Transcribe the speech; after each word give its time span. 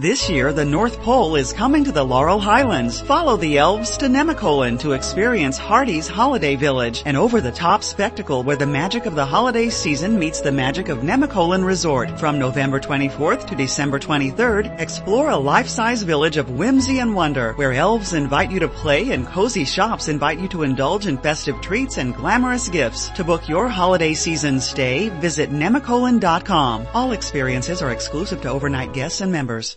This 0.00 0.30
year, 0.30 0.52
the 0.52 0.64
North 0.64 1.00
Pole 1.00 1.34
is 1.34 1.52
coming 1.52 1.82
to 1.82 1.90
the 1.90 2.04
Laurel 2.04 2.38
Highlands. 2.38 3.00
Follow 3.00 3.36
the 3.36 3.58
elves 3.58 3.96
to 3.96 4.06
Nemacolin 4.06 4.78
to 4.78 4.92
experience 4.92 5.58
Hardy's 5.58 6.06
Holiday 6.06 6.54
Village, 6.54 7.02
an 7.04 7.16
over-the-top 7.16 7.82
spectacle 7.82 8.44
where 8.44 8.54
the 8.54 8.64
magic 8.64 9.06
of 9.06 9.16
the 9.16 9.26
holiday 9.26 9.68
season 9.68 10.16
meets 10.16 10.40
the 10.40 10.52
magic 10.52 10.88
of 10.88 10.98
Nemacolin 10.98 11.64
Resort. 11.64 12.16
From 12.16 12.38
November 12.38 12.78
24th 12.78 13.48
to 13.48 13.56
December 13.56 13.98
23rd, 13.98 14.78
explore 14.78 15.30
a 15.30 15.36
life-size 15.36 16.04
village 16.04 16.36
of 16.36 16.48
whimsy 16.48 17.00
and 17.00 17.12
wonder, 17.12 17.54
where 17.54 17.72
elves 17.72 18.12
invite 18.12 18.52
you 18.52 18.60
to 18.60 18.68
play 18.68 19.10
and 19.10 19.26
cozy 19.26 19.64
shops 19.64 20.06
invite 20.06 20.38
you 20.38 20.46
to 20.46 20.62
indulge 20.62 21.08
in 21.08 21.18
festive 21.18 21.60
treats 21.60 21.98
and 21.98 22.14
glamorous 22.14 22.68
gifts. 22.68 23.08
To 23.16 23.24
book 23.24 23.48
your 23.48 23.66
holiday 23.66 24.14
season 24.14 24.60
stay, 24.60 25.08
visit 25.08 25.50
nemacolin.com. 25.50 26.86
All 26.94 27.10
experiences 27.10 27.82
are 27.82 27.90
exclusive 27.90 28.40
to 28.42 28.48
overnight 28.48 28.92
guests 28.92 29.22
and 29.22 29.32
members. 29.32 29.76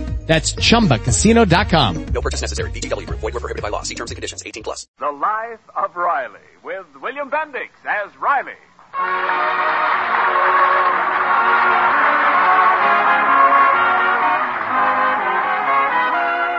That's 0.27 0.53
chumbacasino.com. 0.53 2.05
No 2.05 2.21
purchase 2.21 2.41
necessary. 2.41 2.71
VGW 2.71 3.05
Group. 3.07 3.19
Void 3.19 3.33
were 3.33 3.39
prohibited 3.41 3.63
by 3.63 3.69
law. 3.69 3.81
See 3.83 3.95
terms 3.95 4.11
and 4.11 4.15
conditions. 4.15 4.41
18 4.45 4.63
plus. 4.63 4.87
The 4.99 5.11
Life 5.11 5.59
of 5.75 5.95
Riley 5.95 6.39
with 6.63 6.85
William 7.01 7.29
Bendix 7.29 7.69
as 7.85 8.15
Riley. 8.17 8.53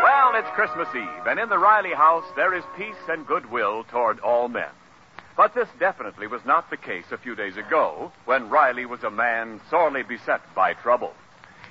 Well, 0.03 0.35
it's 0.35 0.49
Christmas 0.55 0.89
Eve, 0.95 1.27
and 1.27 1.39
in 1.39 1.49
the 1.49 1.59
Riley 1.59 1.95
house 1.95 2.25
there 2.37 2.55
is 2.55 2.65
peace 2.77 3.03
and 3.09 3.27
goodwill 3.27 3.85
toward 3.85 4.21
all 4.21 4.49
men. 4.49 4.71
But 5.37 5.55
this 5.55 5.69
definitely 5.79 6.27
was 6.27 6.45
not 6.45 6.69
the 6.71 6.77
case 6.77 7.05
a 7.11 7.19
few 7.19 7.35
days 7.35 7.57
ago 7.57 8.13
when 8.25 8.51
Riley 8.51 8.87
was 8.87 9.03
a 9.03 9.11
man 9.11 9.61
sorely 9.71 10.03
beset 10.03 10.41
by 10.55 10.75
trouble. 10.75 11.13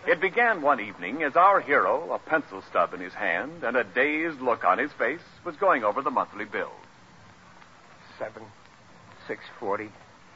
It 0.07 0.19
began 0.19 0.61
one 0.61 0.79
evening 0.79 1.21
as 1.23 1.35
our 1.35 1.61
hero, 1.61 2.11
a 2.11 2.19
pencil 2.19 2.63
stub 2.69 2.93
in 2.93 2.99
his 2.99 3.13
hand 3.13 3.63
and 3.63 3.77
a 3.77 3.83
dazed 3.83 4.41
look 4.41 4.63
on 4.63 4.79
his 4.79 4.91
face, 4.93 5.21
was 5.45 5.55
going 5.57 5.83
over 5.83 6.01
the 6.01 6.09
monthly 6.09 6.45
bills. 6.45 6.71
Seven, 8.17 8.43
six 9.27 9.41
forty, 9.59 9.89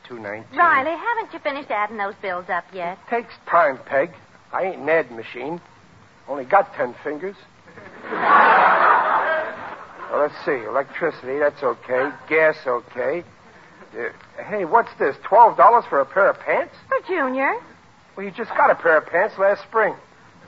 two 0.07 0.19
nineteen. 0.19 0.57
Riley, 0.57 0.95
haven't 0.97 1.33
you 1.33 1.39
finished 1.39 1.71
adding 1.71 1.97
those 1.97 2.13
bills 2.21 2.45
up 2.49 2.65
yet? 2.73 2.99
Takes 3.09 3.33
time, 3.49 3.79
Peg. 3.85 4.11
I 4.53 4.65
ain't 4.65 4.81
an 4.81 4.89
ad 4.89 5.11
machine. 5.11 5.59
Only 6.27 6.45
got 6.45 6.73
ten 6.75 6.93
fingers. 7.03 7.35
well, 8.11 10.19
let's 10.21 10.45
see. 10.45 10.63
Electricity, 10.67 11.39
that's 11.39 11.61
okay. 11.63 12.11
Gas, 12.29 12.55
okay. 12.67 13.23
Uh, 13.97 14.43
hey, 14.43 14.65
what's 14.65 14.93
this? 14.99 15.15
Twelve 15.23 15.57
dollars 15.57 15.85
for 15.89 15.99
a 15.99 16.05
pair 16.05 16.29
of 16.29 16.39
pants? 16.39 16.73
For 16.87 16.99
Junior. 17.07 17.55
Well, 18.15 18.25
you 18.25 18.31
just 18.31 18.49
got 18.51 18.69
a 18.71 18.75
pair 18.75 18.97
of 18.97 19.05
pants 19.07 19.37
last 19.37 19.61
spring. 19.63 19.93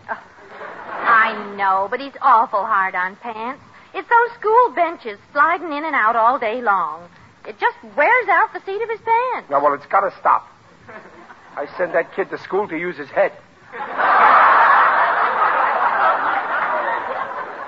Oh, 0.09 0.17
I 0.89 1.55
know, 1.57 1.87
but 1.89 1.99
he's 1.99 2.13
awful 2.21 2.65
hard 2.65 2.95
on 2.95 3.15
pants. 3.17 3.61
It's 3.93 4.07
those 4.07 4.31
school 4.39 4.71
benches 4.75 5.17
sliding 5.33 5.71
in 5.73 5.83
and 5.85 5.95
out 5.95 6.15
all 6.15 6.39
day 6.39 6.61
long. 6.61 7.09
It 7.47 7.57
just 7.59 7.77
wears 7.95 8.27
out 8.29 8.53
the 8.53 8.61
seat 8.65 8.81
of 8.81 8.89
his 8.89 8.99
pants. 9.01 9.49
Now, 9.49 9.63
well, 9.63 9.73
it's 9.73 9.85
got 9.87 10.01
to 10.01 10.11
stop. 10.19 10.47
I 11.55 11.65
send 11.77 11.93
that 11.95 12.13
kid 12.15 12.29
to 12.29 12.37
school 12.37 12.67
to 12.67 12.77
use 12.77 12.97
his 12.97 13.09
head. 13.09 13.31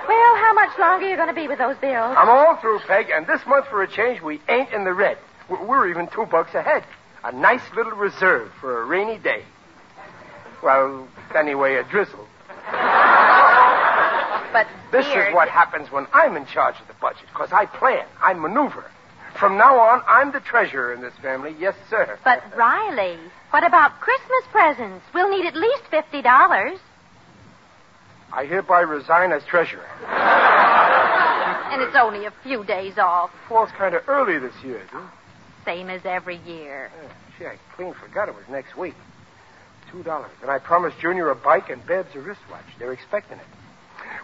Well, 0.08 0.34
how 0.36 0.52
much 0.54 0.78
longer 0.78 1.06
are 1.06 1.10
you 1.10 1.16
going 1.16 1.28
to 1.28 1.34
be 1.34 1.48
with 1.48 1.58
those 1.58 1.76
bills? 1.78 2.14
I'm 2.16 2.28
all 2.28 2.56
through, 2.56 2.80
Peg, 2.80 3.10
and 3.10 3.26
this 3.26 3.40
month, 3.46 3.66
for 3.68 3.82
a 3.82 3.88
change, 3.88 4.20
we 4.22 4.40
ain't 4.48 4.70
in 4.72 4.84
the 4.84 4.92
red. 4.92 5.18
We're- 5.48 5.64
We're 5.64 5.88
even 5.88 6.06
two 6.08 6.26
bucks 6.26 6.54
ahead. 6.54 6.84
A 7.24 7.32
nice 7.32 7.62
little 7.74 7.92
reserve 7.92 8.52
for 8.60 8.80
a 8.82 8.84
rainy 8.84 9.18
day. 9.18 9.44
Well, 10.62 11.08
anyway, 11.34 11.74
a 11.76 11.84
drizzle. 11.84 12.26
But 14.52 14.66
This 14.90 15.06
is 15.06 15.32
what 15.34 15.48
happens 15.48 15.90
when 15.92 16.06
I'm 16.12 16.36
in 16.36 16.44
charge 16.46 16.74
of 16.80 16.88
the 16.88 16.94
budget, 17.00 17.22
because 17.32 17.52
I 17.52 17.66
plan, 17.66 18.04
I 18.20 18.34
maneuver. 18.34 18.84
From 19.38 19.56
now 19.56 19.78
on, 19.78 20.02
I'm 20.08 20.32
the 20.32 20.40
treasurer 20.40 20.92
in 20.92 21.00
this 21.00 21.14
family. 21.22 21.54
Yes, 21.58 21.74
sir. 21.88 22.18
But 22.24 22.42
Riley, 22.56 23.16
what 23.50 23.64
about 23.64 24.00
Christmas 24.00 24.44
presents? 24.50 25.04
We'll 25.14 25.30
need 25.30 25.46
at 25.46 25.54
least 25.54 25.84
fifty 25.90 26.20
dollars. 26.20 26.78
I 28.32 28.44
hereby 28.44 28.80
resign 28.80 29.32
as 29.32 29.44
treasurer. 29.44 29.86
And 31.70 31.80
it's 31.82 31.94
only 31.94 32.26
a 32.26 32.32
few 32.42 32.64
days 32.64 32.98
off, 32.98 33.30
Falls 33.48 33.70
kind 33.78 33.94
of 33.94 34.02
early 34.08 34.40
this 34.40 34.54
year, 34.64 34.82
dude. 34.90 35.02
same 35.64 35.88
as 35.88 36.00
every 36.04 36.38
year. 36.38 36.90
Oh, 37.00 37.10
gee, 37.38 37.46
I 37.46 37.56
clean 37.76 37.94
forgot 37.94 38.28
it 38.28 38.34
was 38.34 38.42
next 38.50 38.76
week. 38.76 38.94
Two 39.90 40.02
dollars. 40.02 40.30
And 40.42 40.50
I 40.50 40.58
promised 40.58 40.98
Junior 41.00 41.30
a 41.30 41.34
bike 41.34 41.68
and 41.68 41.84
Babs 41.86 42.14
a 42.14 42.20
wristwatch. 42.20 42.64
They're 42.78 42.92
expecting 42.92 43.38
it. 43.38 43.46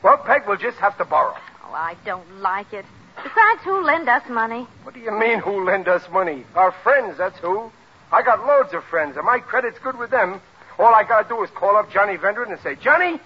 Well, 0.02 0.18
Peg, 0.18 0.42
we'll 0.46 0.56
just 0.56 0.78
have 0.78 0.96
to 0.98 1.04
borrow. 1.04 1.34
Oh, 1.64 1.72
I 1.72 1.96
don't 2.04 2.40
like 2.40 2.72
it. 2.72 2.84
Besides, 3.16 3.60
who'll 3.64 3.82
lend 3.82 4.08
us 4.08 4.22
money? 4.28 4.68
What 4.82 4.94
do 4.94 5.00
you 5.00 5.10
mean, 5.10 5.40
who 5.40 5.64
lend 5.64 5.88
us 5.88 6.02
money? 6.12 6.44
Our 6.54 6.72
friends, 6.82 7.16
that's 7.18 7.38
who. 7.38 7.70
I 8.12 8.22
got 8.22 8.46
loads 8.46 8.72
of 8.74 8.84
friends, 8.84 9.16
and 9.16 9.24
my 9.24 9.38
credit's 9.38 9.78
good 9.78 9.98
with 9.98 10.10
them. 10.10 10.40
All 10.78 10.94
I 10.94 11.02
gotta 11.02 11.28
do 11.28 11.42
is 11.42 11.50
call 11.50 11.76
up 11.76 11.90
Johnny 11.90 12.16
Vendron 12.16 12.50
and 12.50 12.60
say, 12.60 12.76
Johnny! 12.76 13.18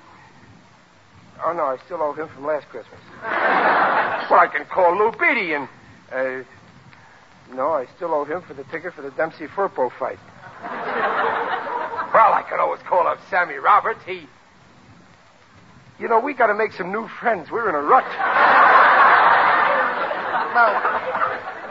Oh, 1.44 1.52
no, 1.52 1.64
I 1.64 1.78
still 1.84 2.02
owe 2.02 2.12
him 2.12 2.28
from 2.28 2.46
last 2.46 2.68
Christmas. 2.68 3.00
well, 3.22 4.40
I 4.40 4.48
can 4.52 4.64
call 4.66 4.96
Lou 4.96 5.10
Beatty 5.12 5.54
and, 5.54 5.68
uh, 6.12 6.44
no, 7.54 7.72
I 7.72 7.86
still 7.96 8.14
owe 8.14 8.24
him 8.24 8.42
for 8.42 8.54
the 8.54 8.64
ticket 8.64 8.94
for 8.94 9.02
the 9.02 9.10
Dempsey 9.10 9.46
Firpo 9.46 9.90
fight. 9.98 10.18
well, 12.20 12.34
I 12.34 12.42
can 12.42 12.60
always 12.60 12.82
call 12.82 13.06
up 13.06 13.18
Sammy 13.30 13.54
Roberts. 13.54 14.00
He, 14.04 14.26
you 15.98 16.06
know, 16.08 16.20
we 16.20 16.34
gotta 16.34 16.54
make 16.54 16.72
some 16.72 16.92
new 16.92 17.08
friends. 17.08 17.50
We're 17.50 17.68
in 17.68 17.74
a 17.74 17.82
rut. 17.82 18.04
Well, 20.50 20.72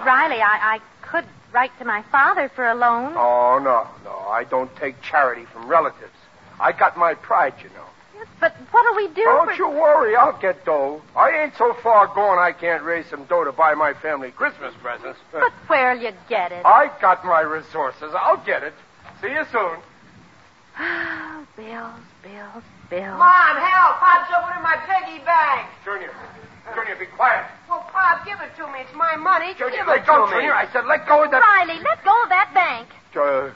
Riley, 0.06 0.42
I, 0.42 0.80
I 0.80 0.80
could 1.02 1.26
write 1.52 1.78
to 1.80 1.86
my 1.86 2.02
father 2.14 2.48
for 2.56 2.66
a 2.66 2.74
loan. 2.74 3.12
Oh, 3.18 3.60
no, 3.62 3.86
no. 4.06 4.18
I 4.30 4.46
don't 4.46 4.74
take 4.78 5.02
charity 5.02 5.44
from 5.52 5.68
relatives. 5.68 6.16
I 6.62 6.72
got 6.72 6.98
my 6.98 7.14
pride, 7.14 7.56
you 7.62 7.68
know. 7.72 7.86
Yes, 8.16 8.28
but 8.40 8.56
what'll 8.72 8.96
we 8.96 9.10
do? 9.10 9.24
Don't 9.24 9.48
for... 9.48 9.54
you 9.54 9.68
worry. 9.68 10.16
I'll 10.16 10.40
get 10.40 10.64
dough. 10.64 11.02
I 11.14 11.44
ain't 11.44 11.58
so 11.58 11.76
far 11.84 12.08
gone 12.08 12.40
I 12.40 12.54
can't 12.54 12.84
raise 12.84 13.06
some 13.08 13.26
dough 13.26 13.44
to 13.44 13.52
buy 13.52 13.74
my 13.74 13.94
family 13.94 14.32
Christmas 14.32 14.74
presents. 14.82 15.20
But 15.34 15.52
where'll 15.68 16.00
you 16.00 16.14
get 16.30 16.54
it? 16.54 16.66
I 16.66 16.90
got 17.02 17.26
my 17.26 17.42
resources. 17.42 18.14
I'll 18.16 18.44
get 18.46 18.64
it. 18.64 18.74
See 19.22 19.28
you 19.28 19.44
soon. 19.52 19.80
bills, 21.58 22.00
bills, 22.24 22.64
bills. 22.90 23.18
Mom, 23.20 23.56
help! 23.60 24.00
Pop's 24.00 24.32
opening 24.32 24.64
my 24.64 24.78
piggy 24.88 25.20
bank. 25.26 25.68
Junior. 25.84 26.12
Junior, 26.76 26.96
be 27.00 27.06
quiet. 27.16 27.46
Well, 27.68 27.84
Pop, 27.92 28.24
give 28.26 28.38
it 28.40 28.56
to 28.58 28.68
me. 28.72 28.80
It's 28.80 28.96
my 28.96 29.16
money. 29.18 29.54
Junior, 29.58 29.78
give 29.78 29.88
let 29.88 30.00
it 30.02 30.08
go, 30.08 30.26
to 30.26 30.32
me. 30.32 30.38
Junior. 30.40 30.54
I 30.54 30.72
said 30.72 30.86
let 30.86 31.08
go 31.08 31.24
of 31.24 31.32
that. 31.32 31.42
Riley, 31.42 31.82
let 31.84 32.04
go 32.06 32.16
of 32.24 32.30
that 32.30 32.52
bank. 32.54 32.88
Uh, 33.16 33.52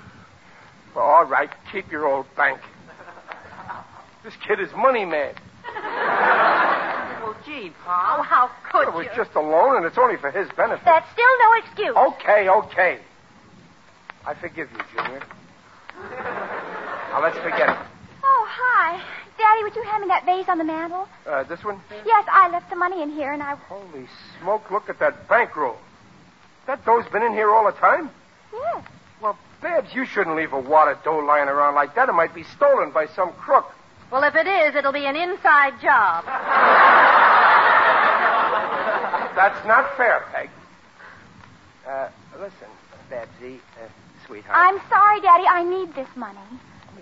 well, 0.96 1.06
all 1.06 1.26
right. 1.26 1.50
Keep 1.72 1.92
your 1.92 2.08
old 2.08 2.26
bank. 2.36 2.60
This 4.24 4.34
kid 4.48 4.60
is 4.60 4.70
money 4.76 5.06
mad. 5.06 5.40
Well, 7.24 7.38
gee, 7.46 7.72
Pop. 7.86 8.20
Oh, 8.20 8.22
how 8.22 8.52
could 8.70 8.90
It 8.90 8.94
was 8.94 9.06
you? 9.06 9.12
just 9.16 9.34
a 9.36 9.40
loan, 9.40 9.78
and 9.78 9.86
it's 9.86 9.98
only 9.98 10.18
for 10.18 10.30
his 10.30 10.50
benefit. 10.58 10.84
That's 10.84 11.10
still 11.14 11.38
no 11.40 11.54
excuse. 11.64 11.96
Okay, 12.20 12.50
okay. 12.50 13.00
I 14.28 14.34
forgive 14.34 14.68
you, 14.74 14.80
Junior. 14.94 15.24
Now 17.14 17.22
let's 17.22 17.38
forget 17.38 17.70
it. 17.70 17.78
Oh, 18.24 18.48
hi. 18.50 19.00
Daddy, 19.38 19.62
would 19.62 19.76
you 19.76 19.84
hand 19.84 20.02
me 20.02 20.08
that 20.08 20.26
vase 20.26 20.50
on 20.50 20.58
the 20.58 20.64
mantel? 20.64 21.08
Uh, 21.28 21.44
this 21.44 21.64
one? 21.64 21.80
Yes, 22.08 22.26
I 22.28 22.50
left 22.50 22.72
the 22.72 22.76
money 22.76 23.04
in 23.04 23.12
here, 23.12 23.32
and 23.32 23.44
I. 23.44 23.54
Holy 23.54 24.08
smoke, 24.42 24.72
look 24.72 24.90
at 24.90 24.98
that 24.98 25.30
bankroll. 25.30 25.78
That 26.66 26.84
dough's 26.86 27.08
been 27.12 27.22
in 27.22 27.34
here 27.34 27.52
all 27.52 27.66
the 27.66 27.78
time? 27.78 28.10
Yes. 28.52 28.84
Well, 29.22 29.38
Babs, 29.62 29.94
you 29.94 30.08
shouldn't 30.08 30.36
leave 30.36 30.54
a 30.54 30.60
wad 30.60 30.88
of 30.88 31.04
dough 31.04 31.20
lying 31.20 31.50
around 31.50 31.76
like 31.76 31.94
that. 31.94 32.10
It 32.10 32.14
might 32.14 32.34
be 32.34 32.42
stolen 32.42 32.90
by 32.90 33.06
some 33.06 33.32
crook. 33.34 33.72
Well, 34.10 34.24
if 34.24 34.36
it 34.36 34.48
is, 34.48 34.74
it'll 34.74 34.92
be 34.92 35.06
an 35.06 35.16
inside 35.16 35.80
job. 35.84 36.26
That's 39.36 39.68
not 39.68 39.96
fair, 39.98 40.26
Peg. 40.34 40.50
Uh, 41.88 42.10
listen, 42.40 42.70
Babsy, 43.12 43.60
uh, 43.78 43.88
sweetheart. 44.26 44.58
I'm 44.58 44.80
sorry, 44.90 45.22
Daddy. 45.22 45.44
I 45.48 45.62
need 45.64 45.94
this 45.94 46.10
money. 46.16 46.40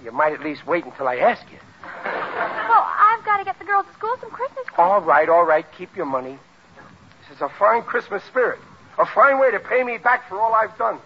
You 0.03 0.12
might 0.12 0.33
at 0.33 0.42
least 0.42 0.65
wait 0.65 0.86
until 0.86 1.07
I 1.07 1.18
ask 1.18 1.44
you. 1.51 1.59
Well, 1.83 2.88
I've 2.88 3.24
got 3.25 3.38
to 3.38 3.44
get 3.45 3.59
the 3.59 3.65
girls 3.65 3.86
to 3.86 3.94
school 3.94 4.15
some 4.19 4.31
Christmas. 4.31 4.65
All 4.77 5.01
right, 5.01 5.30
all 5.30 5.44
right. 5.44 5.65
Keep 5.77 5.95
your 5.95 6.06
money. 6.06 6.39
This 7.21 7.38
is 7.38 7.42
is 7.42 7.50
a 7.50 7.50
fine 7.57 7.81
Christmas 7.81 8.24
spirit. 8.25 8.59
A 9.00 9.06
fine 9.06 9.39
way 9.39 9.51
to 9.51 9.59
pay 9.59 9.83
me 9.83 9.98
back 9.98 10.30
for 10.30 10.39
all 10.39 10.53
I've 10.53 10.77
done. 10.77 11.00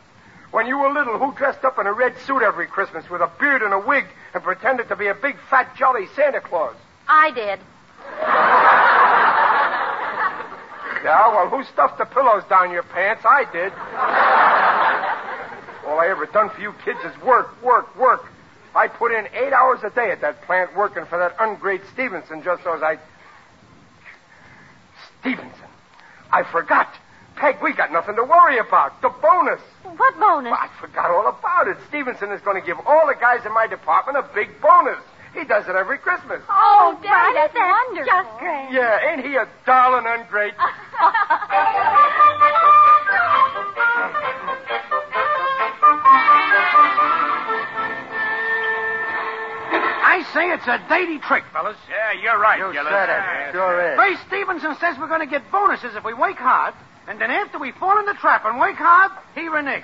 When 0.51 0.67
you 0.67 0.77
were 0.77 0.91
little, 0.91 1.17
who 1.17 1.33
dressed 1.33 1.63
up 1.63 1.79
in 1.79 1.87
a 1.87 1.93
red 1.93 2.13
suit 2.25 2.41
every 2.41 2.67
Christmas 2.67 3.09
with 3.09 3.21
a 3.21 3.31
beard 3.39 3.61
and 3.61 3.73
a 3.73 3.79
wig 3.79 4.05
and 4.33 4.43
pretended 4.43 4.89
to 4.89 4.95
be 4.95 5.07
a 5.07 5.13
big, 5.13 5.37
fat, 5.49 5.75
jolly 5.77 6.07
Santa 6.15 6.41
Claus? 6.41 6.75
I 7.07 7.31
did. 7.31 7.59
Yeah, 11.03 11.27
well, 11.29 11.49
who 11.49 11.63
stuffed 11.65 11.97
the 11.97 12.05
pillows 12.05 12.43
down 12.49 12.71
your 12.71 12.83
pants? 12.83 13.23
I 13.25 13.45
did. 13.51 13.71
All 15.87 15.99
I 15.99 16.07
ever 16.09 16.25
done 16.25 16.49
for 16.49 16.61
you 16.61 16.73
kids 16.83 16.99
is 17.05 17.21
work, 17.21 17.61
work, 17.63 17.95
work. 17.95 18.25
I 18.75 18.87
put 18.87 19.11
in 19.11 19.25
eight 19.33 19.53
hours 19.53 19.79
a 19.83 19.89
day 19.89 20.11
at 20.11 20.21
that 20.21 20.41
plant 20.43 20.75
working 20.75 21.05
for 21.05 21.17
that 21.17 21.37
ungrate 21.37 21.81
Stevenson 21.93 22.43
just 22.43 22.63
so 22.63 22.75
as 22.75 22.83
I. 22.83 22.99
Stevenson. 25.21 25.69
I 26.31 26.43
forgot. 26.51 26.93
Peg, 27.35 27.57
we 27.61 27.73
got 27.73 27.91
nothing 27.91 28.15
to 28.15 28.23
worry 28.23 28.59
about. 28.59 29.01
The 29.01 29.09
bonus. 29.09 29.61
What 29.83 30.19
bonus? 30.19 30.53
I 30.53 30.69
forgot 30.79 31.11
all 31.11 31.27
about 31.27 31.67
it. 31.67 31.77
Stevenson 31.87 32.31
is 32.31 32.41
going 32.41 32.59
to 32.59 32.65
give 32.65 32.77
all 32.85 33.07
the 33.07 33.15
guys 33.19 33.45
in 33.45 33.53
my 33.53 33.67
department 33.67 34.17
a 34.17 34.23
big 34.33 34.49
bonus. 34.61 34.99
He 35.33 35.43
does 35.43 35.67
it 35.67 35.75
every 35.75 35.97
Christmas. 35.97 36.41
Oh, 36.49 36.97
Daddy, 37.03 37.11
Riley, 37.11 37.33
that's, 37.35 37.53
that's 37.53 37.71
wonderful. 37.87 38.07
just 38.07 38.39
great. 38.39 38.71
Yeah, 38.71 39.11
ain't 39.11 39.25
he 39.25 39.35
a 39.35 39.47
darling 39.65 40.05
ungrate? 40.07 40.55
say 50.35 50.51
it's 50.51 50.67
a 50.67 50.77
dainty 50.91 51.17
trick, 51.19 51.43
fellas. 51.53 51.77
Yeah, 51.89 52.19
you're 52.21 52.37
right, 52.39 52.59
You 52.59 52.71
Gillis. 52.75 52.91
said 52.91 53.09
it. 53.09 53.23
Yes. 53.23 53.51
Sure 53.55 53.91
is. 53.93 53.97
Ray 53.97 54.15
Stevenson 54.27 54.75
says 54.79 54.97
we're 54.99 55.07
going 55.07 55.23
to 55.25 55.31
get 55.31 55.49
bonuses 55.51 55.95
if 55.95 56.03
we 56.03 56.13
work 56.13 56.35
hard, 56.35 56.73
and 57.07 57.19
then 57.19 57.31
after 57.31 57.57
we 57.57 57.71
fall 57.71 57.97
in 57.99 58.05
the 58.05 58.13
trap 58.19 58.43
and 58.45 58.59
work 58.59 58.75
hard, 58.75 59.11
he 59.33 59.47
reneges. 59.47 59.83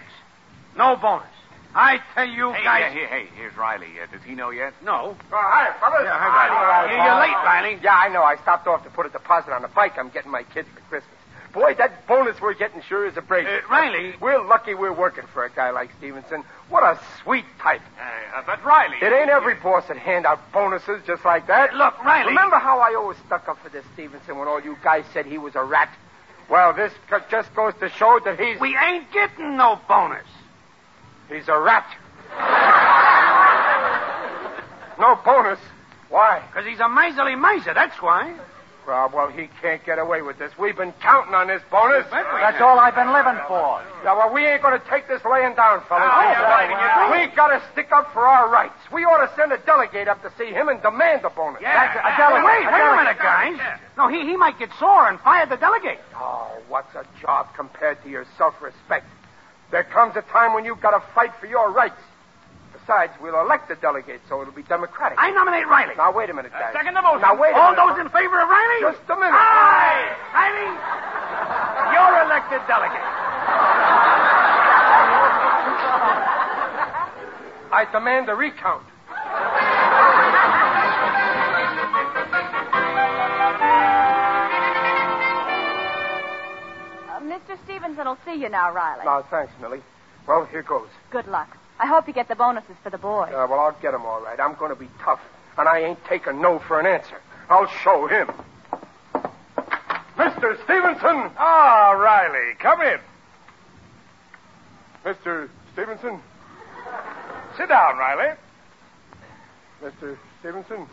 No 0.78 0.96
bonus. 0.96 1.28
I 1.74 2.00
tell 2.16 2.28
you 2.28 2.52
Hey, 2.52 2.64
guys. 2.66 2.82
yeah, 2.82 2.90
hey, 2.92 3.06
hey, 3.24 3.28
here's 3.38 3.56
Riley. 3.56 3.88
Uh, 3.96 4.06
does 4.12 4.22
he 4.28 4.36
know 4.36 4.50
yet? 4.50 4.74
No. 4.84 5.16
Oh, 5.16 5.26
hi, 5.32 5.72
fellas. 5.80 6.02
Yeah, 6.04 6.20
hi, 6.20 6.50
Riley. 6.52 6.96
Hi, 6.98 7.06
You're 7.08 7.22
late, 7.22 7.46
Riley. 7.48 7.80
Yeah, 7.82 7.96
I 7.96 8.10
know. 8.10 8.24
I 8.24 8.36
stopped 8.42 8.68
off 8.68 8.84
to 8.84 8.90
put 8.90 9.06
a 9.06 9.10
deposit 9.10 9.54
on 9.54 9.64
a 9.64 9.70
bike 9.70 9.94
I'm 9.98 10.10
getting 10.10 10.32
my 10.32 10.44
kids 10.44 10.68
for 10.76 10.82
Christmas. 10.90 11.16
Boy, 11.54 11.74
that 11.78 12.08
bonus 12.08 12.40
we're 12.42 12.54
getting 12.56 12.82
sure 12.82 13.06
is 13.08 13.16
a 13.18 13.22
break. 13.22 13.48
Uh, 13.48 13.60
Riley. 13.70 14.14
We're 14.20 14.42
lucky 14.46 14.74
we're 14.74 14.92
working 14.94 15.24
for 15.34 15.46
a 15.46 15.50
guy 15.50 15.70
like 15.72 15.92
Stevenson. 15.98 16.44
What 16.72 16.84
a 16.84 16.98
sweet 17.22 17.44
type. 17.60 17.82
Uh, 18.00 18.42
but 18.46 18.64
Riley. 18.64 18.96
It 19.02 19.12
ain't 19.12 19.30
every 19.30 19.56
boss 19.56 19.86
that 19.90 19.98
hand 19.98 20.26
out 20.26 20.40
bonuses 20.54 21.02
just 21.06 21.26
like 21.26 21.48
that. 21.48 21.74
Look, 21.76 22.02
Riley. 22.04 22.30
Remember 22.30 22.58
how 22.60 22.80
I 22.80 22.96
always 22.96 23.18
stuck 23.28 23.50
up 23.50 23.62
for 23.62 23.68
this 23.68 23.84
Stevenson 23.94 24.38
when 24.38 24.48
all 24.48 24.62
you 24.62 24.78
guys 24.82 25.04
said 25.14 25.26
he 25.26 25.38
was 25.38 25.56
a 25.56 25.64
rat? 25.64 25.90
Well, 26.50 26.74
this 26.74 26.94
just 27.30 27.54
goes 27.56 27.74
to 27.82 27.90
show 27.90 28.20
that 28.24 28.40
he's 28.40 28.58
We 28.60 28.78
ain't 28.78 29.12
getting 29.12 29.58
no 29.58 29.80
bonus. 29.88 30.26
he's 31.30 31.48
a 31.50 31.60
rat. 31.60 31.86
no 35.00 35.16
bonus. 35.26 35.60
Why? 36.10 36.42
Because 36.48 36.68
he's 36.68 36.80
a 36.80 36.90
miserly 36.90 37.36
miser, 37.36 37.74
that's 37.74 38.02
why. 38.02 38.34
Well, 38.88 39.12
well, 39.14 39.30
he 39.30 39.48
can't 39.62 39.84
get 39.86 40.00
away 40.00 40.22
with 40.22 40.40
this. 40.40 40.52
We've 40.58 40.76
been 40.76 40.94
counting 41.02 41.34
on 41.34 41.48
this 41.48 41.62
bonus. 41.70 42.06
That's 42.10 42.60
all 42.62 42.80
I've 42.80 42.96
been 42.96 43.14
living 43.14 43.38
for. 43.48 43.82
Yeah, 44.04 44.18
well, 44.18 44.34
we 44.34 44.46
ain't 44.46 44.62
going 44.62 44.80
to 44.80 44.86
take 44.90 45.08
this 45.08 45.22
laying 45.24 45.54
down, 45.56 45.86
fellas. 45.88 46.10
Oh, 46.10 46.22
yeah, 46.22 46.42
right, 46.42 46.70
yeah. 46.70 47.12
We 47.12 47.36
got 47.36 47.50
to 47.50 47.62
stick 47.72 47.92
up 47.92 48.12
for 48.12 48.26
our 48.26 48.50
rights. 48.50 48.76
We 48.92 49.06
ought 49.06 49.26
to 49.26 49.32
send 49.36 49.52
a 49.54 49.60
delegate 49.60 50.08
up 50.08 50.22
to 50.24 50.32
see 50.38 50.52
him 50.52 50.68
and 50.68 50.82
demand 50.82 51.22
the 51.24 51.30
bonus. 51.30 51.62
Yeah. 51.62 51.94
That's 51.94 52.20
Wait, 52.42 52.66
wait 52.66 52.82
a 52.82 52.96
minute, 52.98 53.18
guys. 53.18 53.60
No, 53.98 54.08
he, 54.08 54.26
he 54.26 54.36
might 54.36 54.58
get 54.58 54.70
sore 54.80 55.08
and 55.08 55.20
fire 55.20 55.46
the 55.46 55.58
delegate. 55.58 56.00
Oh, 56.16 56.58
what's 56.68 56.94
a 56.96 57.06
job 57.22 57.54
compared 57.56 58.02
to 58.04 58.10
your 58.10 58.26
self-respect? 58.38 59.06
There 59.70 59.84
comes 59.84 60.16
a 60.18 60.22
time 60.24 60.54
when 60.54 60.66
you've 60.66 60.82
got 60.82 60.92
to 60.92 61.04
fight 61.14 61.32
for 61.40 61.46
your 61.46 61.72
rights. 61.72 62.02
Besides, 62.92 63.14
we'll 63.22 63.40
elect 63.40 63.70
the 63.70 63.76
delegate, 63.80 64.20
so 64.28 64.42
it'll 64.42 64.52
be 64.54 64.64
democratic. 64.64 65.18
I 65.18 65.32
nominate 65.32 65.66
Riley. 65.66 65.96
Now, 65.96 66.12
wait 66.12 66.30
a 66.30 66.34
minute, 66.34 66.52
guys. 66.52 66.74
second 66.76 66.94
the 66.94 67.02
motion. 67.02 67.22
Now, 67.22 67.40
wait 67.40 67.54
a 67.54 67.56
All 67.56 67.72
minute. 67.72 67.88
those 67.88 68.04
in 68.04 68.10
favor 68.12 68.36
of 68.36 68.50
Riley? 68.52 68.82
Just 68.84 69.00
a 69.08 69.16
minute. 69.16 69.32
Aye. 69.32 70.12
Riley, 70.36 70.68
you're 71.96 72.16
elected 72.28 72.60
delegate. 72.68 73.08
I 77.72 77.88
demand 77.94 78.28
a 78.28 78.36
recount. 78.36 78.84
Uh, 87.10 87.20
Mr. 87.22 87.58
Stevenson 87.66 88.06
will 88.06 88.18
see 88.26 88.36
you 88.36 88.50
now, 88.50 88.72
Riley. 88.74 89.06
Now, 89.06 89.24
thanks, 89.30 89.52
Millie. 89.62 89.82
Well, 90.28 90.46
here 90.46 90.64
goes. 90.64 90.88
Good 91.10 91.28
luck. 91.28 91.58
I 91.82 91.88
hope 91.88 92.08
you 92.08 92.14
get 92.14 92.28
the 92.28 92.36
bonuses 92.36 92.76
for 92.84 92.92
the 92.92 93.00
boys. 93.00 93.34
Uh, 93.34 93.48
well, 93.50 93.60
I'll 93.60 93.76
get 93.82 93.96
him 93.96 94.04
all 94.04 94.22
right. 94.22 94.40
I'm 94.40 94.54
going 94.54 94.70
to 94.70 94.80
be 94.80 94.88
tough, 95.04 95.20
and 95.58 95.68
I 95.68 95.80
ain't 95.80 96.06
taking 96.06 96.40
no 96.40 96.60
for 96.60 96.80
an 96.80 96.86
answer. 96.86 97.20
I'll 97.50 97.68
show 97.84 98.06
him. 98.06 98.28
Mr. 100.16 100.64
Stevenson! 100.64 101.32
Ah, 101.40 101.96
Riley, 101.98 102.54
come 102.60 102.82
in. 102.82 103.00
Mr. 105.04 105.50
Stevenson? 105.74 106.20
Sit 107.58 107.70
down, 107.70 107.98
Riley. 107.98 108.38
Mr. 109.82 110.16
Stevenson? 110.40 110.86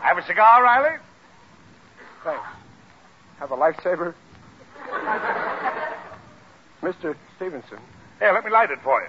Have 0.00 0.16
a 0.16 0.24
cigar, 0.24 0.62
Riley? 0.62 0.96
Thanks. 2.22 2.46
Have 3.40 3.50
a 3.50 3.56
lifesaver? 3.56 4.14
Mr. 6.82 7.16
Stevenson. 7.34 7.78
Here, 8.20 8.32
let 8.32 8.44
me 8.44 8.52
light 8.52 8.70
it 8.70 8.78
for 8.84 9.02
you. 9.02 9.08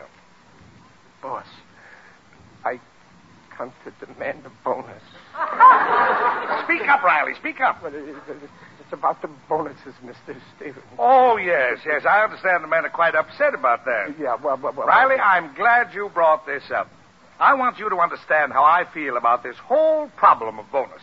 Boss, 1.24 1.46
I 2.66 2.80
come 3.58 3.72
to 3.86 4.06
demand 4.06 4.46
a 4.46 4.52
bonus. 4.64 5.02
Speak 6.66 6.88
up, 6.90 7.02
Riley. 7.02 7.34
Speak 7.40 7.62
up. 7.62 7.80
But 7.82 7.94
it, 7.94 8.10
it, 8.10 8.18
it's 8.82 8.92
about 8.92 9.22
the 9.22 9.30
bonuses, 9.48 9.94
Mr. 10.04 10.36
Stevenson. 10.56 10.84
Oh, 11.00 11.38
yes, 11.38 11.80
yes. 11.86 12.06
I 12.06 12.24
understand 12.26 12.64
the 12.64 12.68
men 12.68 12.86
are 12.86 12.90
quite 12.90 13.16
upset 13.16 13.54
about 13.54 13.86
that. 13.86 14.16
Yeah, 14.20 14.36
well, 14.44 14.60
well, 14.62 14.74
well. 14.76 14.86
Riley, 14.86 15.16
I'm 15.16 15.56
glad 15.56 15.94
you 15.94 16.10
brought 16.14 16.46
this 16.46 16.64
up. 16.76 16.90
I 17.40 17.54
want 17.54 17.80
you 17.80 17.90
to 17.90 17.98
understand 17.98 18.52
how 18.52 18.64
I 18.64 18.86
feel 18.94 19.16
about 19.16 19.44
this 19.44 19.56
whole 19.58 20.10
problem 20.18 20.60
of 20.60 20.70
bonuses. 20.72 21.02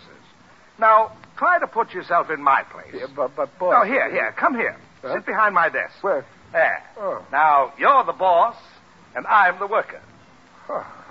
Now, 0.78 1.12
try 1.36 1.58
to 1.58 1.66
put 1.66 1.92
yourself 1.92 2.30
in 2.30 2.42
my 2.42 2.62
place. 2.64 2.94
Yeah, 2.94 3.06
but, 3.14 3.34
but, 3.36 3.58
boss. 3.58 3.72
No, 3.72 3.90
here, 3.90 4.10
here. 4.10 4.34
Come 4.38 4.54
here. 4.54 4.76
Huh? 5.02 5.14
Sit 5.14 5.26
behind 5.26 5.54
my 5.54 5.70
desk. 5.70 5.94
Where? 6.02 6.26
There. 6.52 6.82
Oh. 6.98 7.24
Now, 7.32 7.72
you're 7.78 8.04
the 8.04 8.12
boss, 8.12 8.56
and 9.14 9.26
I'm 9.26 9.58
the 9.58 9.66
worker. 9.66 10.00
Oh, 10.70 10.86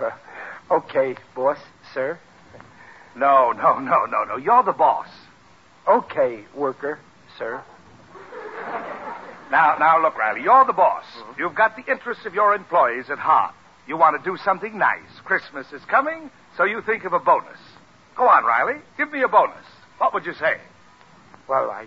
uh, 0.70 0.74
okay, 0.74 1.14
boss, 1.34 1.58
sir. 1.92 2.18
No, 3.14 3.52
no, 3.52 3.78
no, 3.78 4.06
no, 4.06 4.24
no. 4.24 4.36
You're 4.36 4.62
the 4.62 4.72
boss. 4.72 5.08
Okay, 5.86 6.44
worker, 6.54 6.98
sir. 7.38 7.62
Now, 9.50 9.76
now, 9.78 10.00
look, 10.00 10.16
Riley, 10.16 10.42
you're 10.42 10.64
the 10.64 10.72
boss. 10.72 11.04
You've 11.36 11.54
got 11.54 11.76
the 11.76 11.90
interests 11.90 12.24
of 12.24 12.34
your 12.34 12.54
employees 12.54 13.10
at 13.10 13.18
heart. 13.18 13.54
You 13.86 13.96
want 13.96 14.22
to 14.22 14.30
do 14.30 14.36
something 14.38 14.78
nice. 14.78 15.20
Christmas 15.24 15.66
is 15.72 15.82
coming, 15.86 16.30
so 16.56 16.64
you 16.64 16.80
think 16.82 17.04
of 17.04 17.12
a 17.12 17.18
bonus. 17.18 17.58
Go 18.16 18.28
on, 18.28 18.44
Riley. 18.44 18.80
Give 18.96 19.10
me 19.10 19.22
a 19.22 19.28
bonus. 19.28 19.64
What 19.98 20.14
would 20.14 20.24
you 20.24 20.34
say? 20.34 20.58
Well, 21.48 21.70
I, 21.70 21.86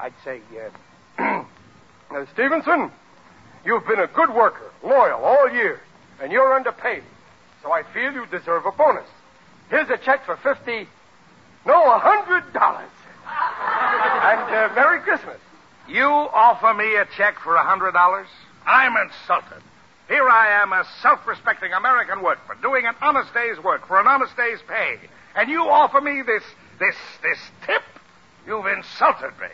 I'd 0.00 0.14
say, 0.24 0.40
uh, 1.18 1.44
uh, 2.10 2.24
Stevenson, 2.32 2.90
you've 3.64 3.86
been 3.86 4.00
a 4.00 4.06
good 4.06 4.34
worker, 4.34 4.72
loyal 4.82 5.22
all 5.22 5.50
year, 5.50 5.80
and 6.22 6.32
you're 6.32 6.54
underpaid. 6.54 7.02
So 7.62 7.72
I 7.72 7.82
feel 7.92 8.12
you 8.12 8.26
deserve 8.26 8.64
a 8.64 8.72
bonus. 8.72 9.08
Here's 9.68 9.90
a 9.90 9.98
check 9.98 10.24
for 10.24 10.36
fifty, 10.36 10.88
no, 11.66 11.92
a 11.92 11.98
hundred 11.98 12.52
dollars. 12.52 12.90
And 13.26 14.54
uh, 14.54 14.74
Merry 14.74 15.00
Christmas. 15.00 15.38
You 15.88 16.06
offer 16.06 16.74
me 16.74 16.94
a 16.96 17.06
check 17.16 17.38
for 17.40 17.56
a 17.56 17.64
hundred 17.64 17.92
dollars? 17.92 18.28
I'm 18.64 18.94
insulted. 18.96 19.62
Here 20.08 20.28
I 20.28 20.62
am, 20.62 20.72
a 20.72 20.84
self-respecting 21.00 21.72
American 21.72 22.22
workman, 22.22 22.58
doing 22.60 22.86
an 22.86 22.94
honest 23.00 23.32
day's 23.34 23.58
work 23.62 23.86
for 23.86 23.98
an 23.98 24.06
honest 24.06 24.36
day's 24.36 24.60
pay, 24.68 24.98
and 25.34 25.50
you 25.50 25.62
offer 25.62 26.00
me 26.00 26.22
this, 26.22 26.42
this, 26.78 26.96
this 27.22 27.38
tip? 27.66 27.82
You've 28.46 28.66
insulted 28.66 29.32
me. 29.40 29.48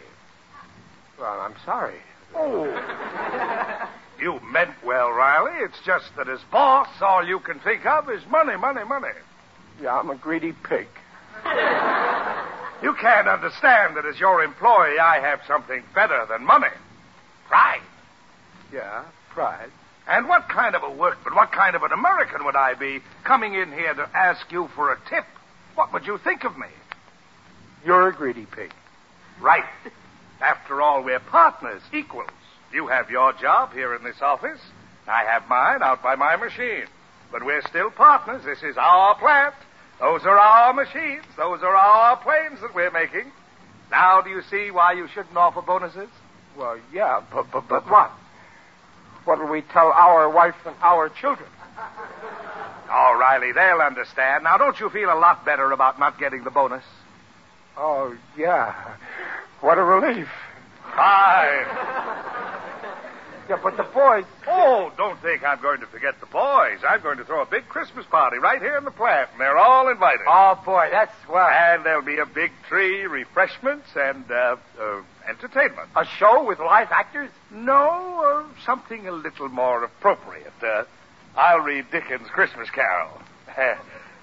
Well, 1.18 1.40
I'm 1.40 1.54
sorry. 1.64 1.96
Oh. 2.34 2.64
you 4.20 4.40
meant 4.52 4.75
well, 4.84 5.10
Riley. 5.10 5.52
It's 5.64 5.78
just 5.84 6.06
that 6.16 6.28
as 6.28 6.40
boss, 6.50 6.88
all 7.00 7.26
you 7.26 7.40
can 7.40 7.58
think 7.60 7.87
of 7.87 8.10
is 8.10 8.22
money, 8.30 8.56
money, 8.56 8.84
money. 8.84 9.08
Yeah, 9.82 9.98
I'm 9.98 10.10
a 10.10 10.16
greedy 10.16 10.52
pig. 10.52 10.88
You 12.82 12.94
can't 12.94 13.26
understand 13.26 13.96
that 13.96 14.06
as 14.06 14.20
your 14.20 14.42
employee, 14.42 14.98
I 15.00 15.18
have 15.20 15.40
something 15.48 15.82
better 15.94 16.26
than 16.28 16.44
money. 16.44 16.68
Pride. 17.48 17.82
Yeah, 18.72 19.04
pride. 19.30 19.70
And 20.06 20.28
what 20.28 20.48
kind 20.48 20.76
of 20.76 20.84
a 20.84 20.90
workman, 20.90 21.34
what 21.34 21.50
kind 21.50 21.75
of 21.75 21.82
an 21.82 21.92
American 21.92 22.44
would 22.44 22.54
I 22.54 22.75
be 22.75 23.00
coming 23.25 23.54
in 23.54 23.72
here 23.72 23.94
to 23.94 24.08
ask 24.14 24.50
you 24.52 24.68
for 24.76 24.92
a 24.92 24.98
tip? 25.10 25.25
What 25.75 25.92
would 25.92 26.06
you 26.06 26.18
think 26.18 26.44
of 26.44 26.56
me? 26.56 26.68
You're 27.84 28.08
a 28.08 28.12
greedy 28.14 28.46
pig. 28.46 28.72
Right. 29.40 29.64
After 30.40 30.80
all, 30.80 31.02
we're 31.02 31.20
partners, 31.20 31.82
equals. 31.92 32.30
You 32.72 32.87
have 32.88 33.10
your 33.10 33.32
job 33.34 33.72
here 33.72 33.94
in 33.94 34.04
this 34.04 34.20
office. 34.20 34.60
I 35.06 35.25
have 35.25 35.48
mine 35.48 35.82
out 35.82 36.02
by 36.02 36.14
my 36.16 36.37
machine. 36.37 36.84
But 37.32 37.44
we're 37.44 37.62
still 37.62 37.90
partners. 37.90 38.44
This 38.44 38.62
is 38.62 38.76
our 38.76 39.14
plant. 39.16 39.54
Those 40.00 40.22
are 40.25 40.38
our 40.38 40.72
machines. 40.72 41.25
Those 41.37 41.62
are 41.62 41.75
our 41.75 42.16
planes 42.18 42.60
that 42.60 42.75
we're 42.75 42.90
making. 42.90 43.32
Now, 43.90 44.20
do 44.20 44.30
you 44.30 44.42
see 44.50 44.70
why 44.70 44.92
you 44.92 45.08
shouldn't 45.08 45.37
offer 45.37 45.62
bonuses? 45.62 46.08
Well, 46.56 46.78
yeah, 46.92 47.22
but, 47.32 47.46
but, 47.50 47.68
but 47.68 47.88
what? 47.90 48.10
What'll 49.25 49.48
we 49.48 49.62
tell 49.62 49.92
our 49.92 50.30
wife 50.30 50.54
and 50.66 50.76
our 50.82 51.08
children? 51.08 51.48
Oh, 52.90 53.16
Riley, 53.18 53.52
they'll 53.52 53.80
understand. 53.80 54.44
Now, 54.44 54.56
don't 54.56 54.78
you 54.80 54.88
feel 54.90 55.12
a 55.12 55.18
lot 55.18 55.44
better 55.44 55.70
about 55.72 55.98
not 55.98 56.18
getting 56.18 56.44
the 56.44 56.50
bonus? 56.50 56.84
Oh, 57.76 58.16
yeah. 58.37 58.96
What 59.60 59.78
a 59.78 59.84
relief. 59.84 60.28
Fine. 60.94 62.37
Yeah, 63.49 63.59
but 63.62 63.78
the 63.78 63.83
boys. 63.83 64.25
Oh, 64.47 64.93
don't 64.99 65.19
think 65.23 65.43
I'm 65.43 65.62
going 65.62 65.81
to 65.81 65.87
forget 65.87 66.21
the 66.21 66.26
boys. 66.26 66.81
I'm 66.87 67.00
going 67.00 67.17
to 67.17 67.25
throw 67.25 67.40
a 67.40 67.47
big 67.47 67.67
Christmas 67.69 68.05
party 68.05 68.37
right 68.38 68.61
here 68.61 68.76
in 68.76 68.85
the 68.85 68.90
plant, 68.90 69.31
and 69.33 69.40
they're 69.40 69.57
all 69.57 69.88
invited. 69.88 70.21
Oh, 70.28 70.61
boy, 70.67 70.88
that's 70.93 71.12
swell. 71.25 71.49
And 71.49 71.85
there'll 71.85 72.02
be 72.02 72.19
a 72.19 72.26
big 72.26 72.50
tree, 72.69 73.07
refreshments, 73.07 73.88
and 73.97 74.31
uh, 74.31 74.57
uh, 74.78 75.00
entertainment. 75.26 75.88
A 75.97 76.05
show 76.19 76.45
with 76.45 76.59
live 76.59 76.88
actors? 76.90 77.31
No, 77.50 78.45
uh, 78.45 78.64
something 78.67 79.09
a 79.09 79.12
little 79.12 79.49
more 79.49 79.83
appropriate. 79.83 80.52
Uh, 80.62 80.85
I'll 81.35 81.61
read 81.61 81.87
Dickens' 81.90 82.28
Christmas 82.28 82.69
Carol. 82.69 83.19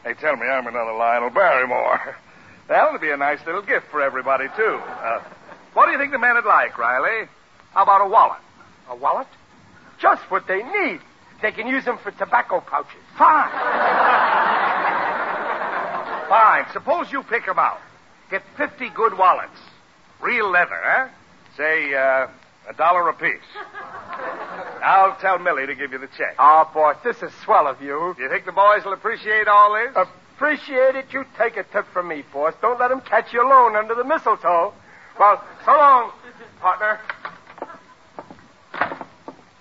they 0.03 0.13
tell 0.13 0.35
me 0.35 0.45
I'm 0.45 0.67
another 0.67 0.93
Lionel 0.93 1.31
Barrymore. 1.31 2.15
That'll 2.67 2.99
be 2.99 3.09
a 3.09 3.17
nice 3.17 3.39
little 3.43 3.63
gift 3.63 3.87
for 3.89 4.03
everybody, 4.03 4.45
too. 4.55 4.79
Uh, 4.83 5.23
what 5.73 5.87
do 5.87 5.93
you 5.93 5.97
think 5.97 6.11
the 6.11 6.19
men 6.19 6.35
would 6.35 6.45
like, 6.45 6.77
Riley? 6.77 7.27
How 7.73 7.83
about 7.83 8.05
a 8.05 8.07
wallet? 8.07 8.39
A 8.89 8.95
wallet? 8.95 9.27
Just 9.99 10.21
what 10.31 10.47
they 10.47 10.61
need. 10.63 10.99
They 11.41 11.51
can 11.51 11.67
use 11.67 11.83
them 11.85 11.97
for 11.97 12.11
tobacco 12.11 12.61
pouches. 12.61 13.01
Fine. 13.17 13.49
Fine. 16.29 16.65
Suppose 16.73 17.11
you 17.11 17.23
pick 17.23 17.47
'em 17.47 17.59
out. 17.59 17.79
Get 18.31 18.41
50 18.57 18.89
good 18.89 19.17
wallets. 19.17 19.59
Real 20.21 20.49
leather, 20.49 20.81
eh? 20.83 21.07
Say, 21.57 21.93
uh, 21.93 22.27
a 22.67 22.73
dollar 22.73 23.07
apiece. 23.09 23.41
I'll 24.83 25.15
tell 25.17 25.37
Millie 25.39 25.67
to 25.67 25.75
give 25.75 25.91
you 25.91 25.99
the 25.99 26.07
check. 26.17 26.35
Oh, 26.39 26.69
boss, 26.73 26.95
this 27.03 27.21
is 27.21 27.31
swell 27.43 27.67
of 27.67 27.81
you. 27.81 28.13
Do 28.17 28.23
you 28.23 28.29
think 28.29 28.45
the 28.45 28.51
boys 28.51 28.83
will 28.85 28.93
appreciate 28.93 29.47
all 29.47 29.73
this? 29.73 29.95
Appreciate 30.35 30.95
it. 30.95 31.05
You 31.13 31.25
take 31.37 31.57
a 31.57 31.63
tip 31.63 31.85
from 31.93 32.07
me, 32.07 32.23
boss. 32.33 32.53
Don't 32.61 32.79
let 32.79 32.91
'em 32.91 33.01
catch 33.01 33.31
you 33.33 33.41
alone 33.45 33.75
under 33.75 33.93
the 33.95 34.03
mistletoe. 34.03 34.73
Well, 35.19 35.41
so 35.63 35.71
long, 35.71 36.11
partner. 36.59 36.99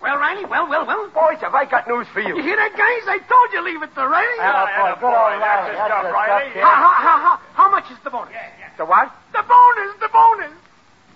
Well, 0.05 0.19
Riley, 0.21 0.45
well, 0.45 0.69
well, 0.69 0.85
well. 0.85 1.09
Boys, 1.17 1.41
have 1.41 1.55
I 1.55 1.65
got 1.65 1.89
news 1.89 2.07
for 2.13 2.21
you? 2.21 2.37
You 2.37 2.43
hear 2.43 2.57
that, 2.61 2.77
guys? 2.77 3.09
I 3.09 3.25
told 3.25 3.49
you 3.57 3.65
leave 3.65 3.81
it 3.83 3.89
to 3.95 4.05
Riley. 4.07 4.37
Attaboy, 4.37 5.01
good 5.01 5.07
old 5.09 5.17
Riley. 5.17 5.73
the 5.73 5.81
That's 5.81 5.89
stuff, 5.89 6.05
the 6.05 6.13
Riley. 6.13 6.51
stuff, 6.53 6.61
How, 6.61 6.77
how, 6.77 6.93
how, 7.01 7.17
how, 7.25 7.35
how 7.57 7.71
much 7.71 7.91
is 7.91 7.97
the 8.05 8.11
bonus? 8.11 8.35
The 8.77 8.85
what? 8.85 9.09
The 9.33 9.41
bonus, 9.49 9.97
the 10.05 10.11
bonus. 10.13 10.53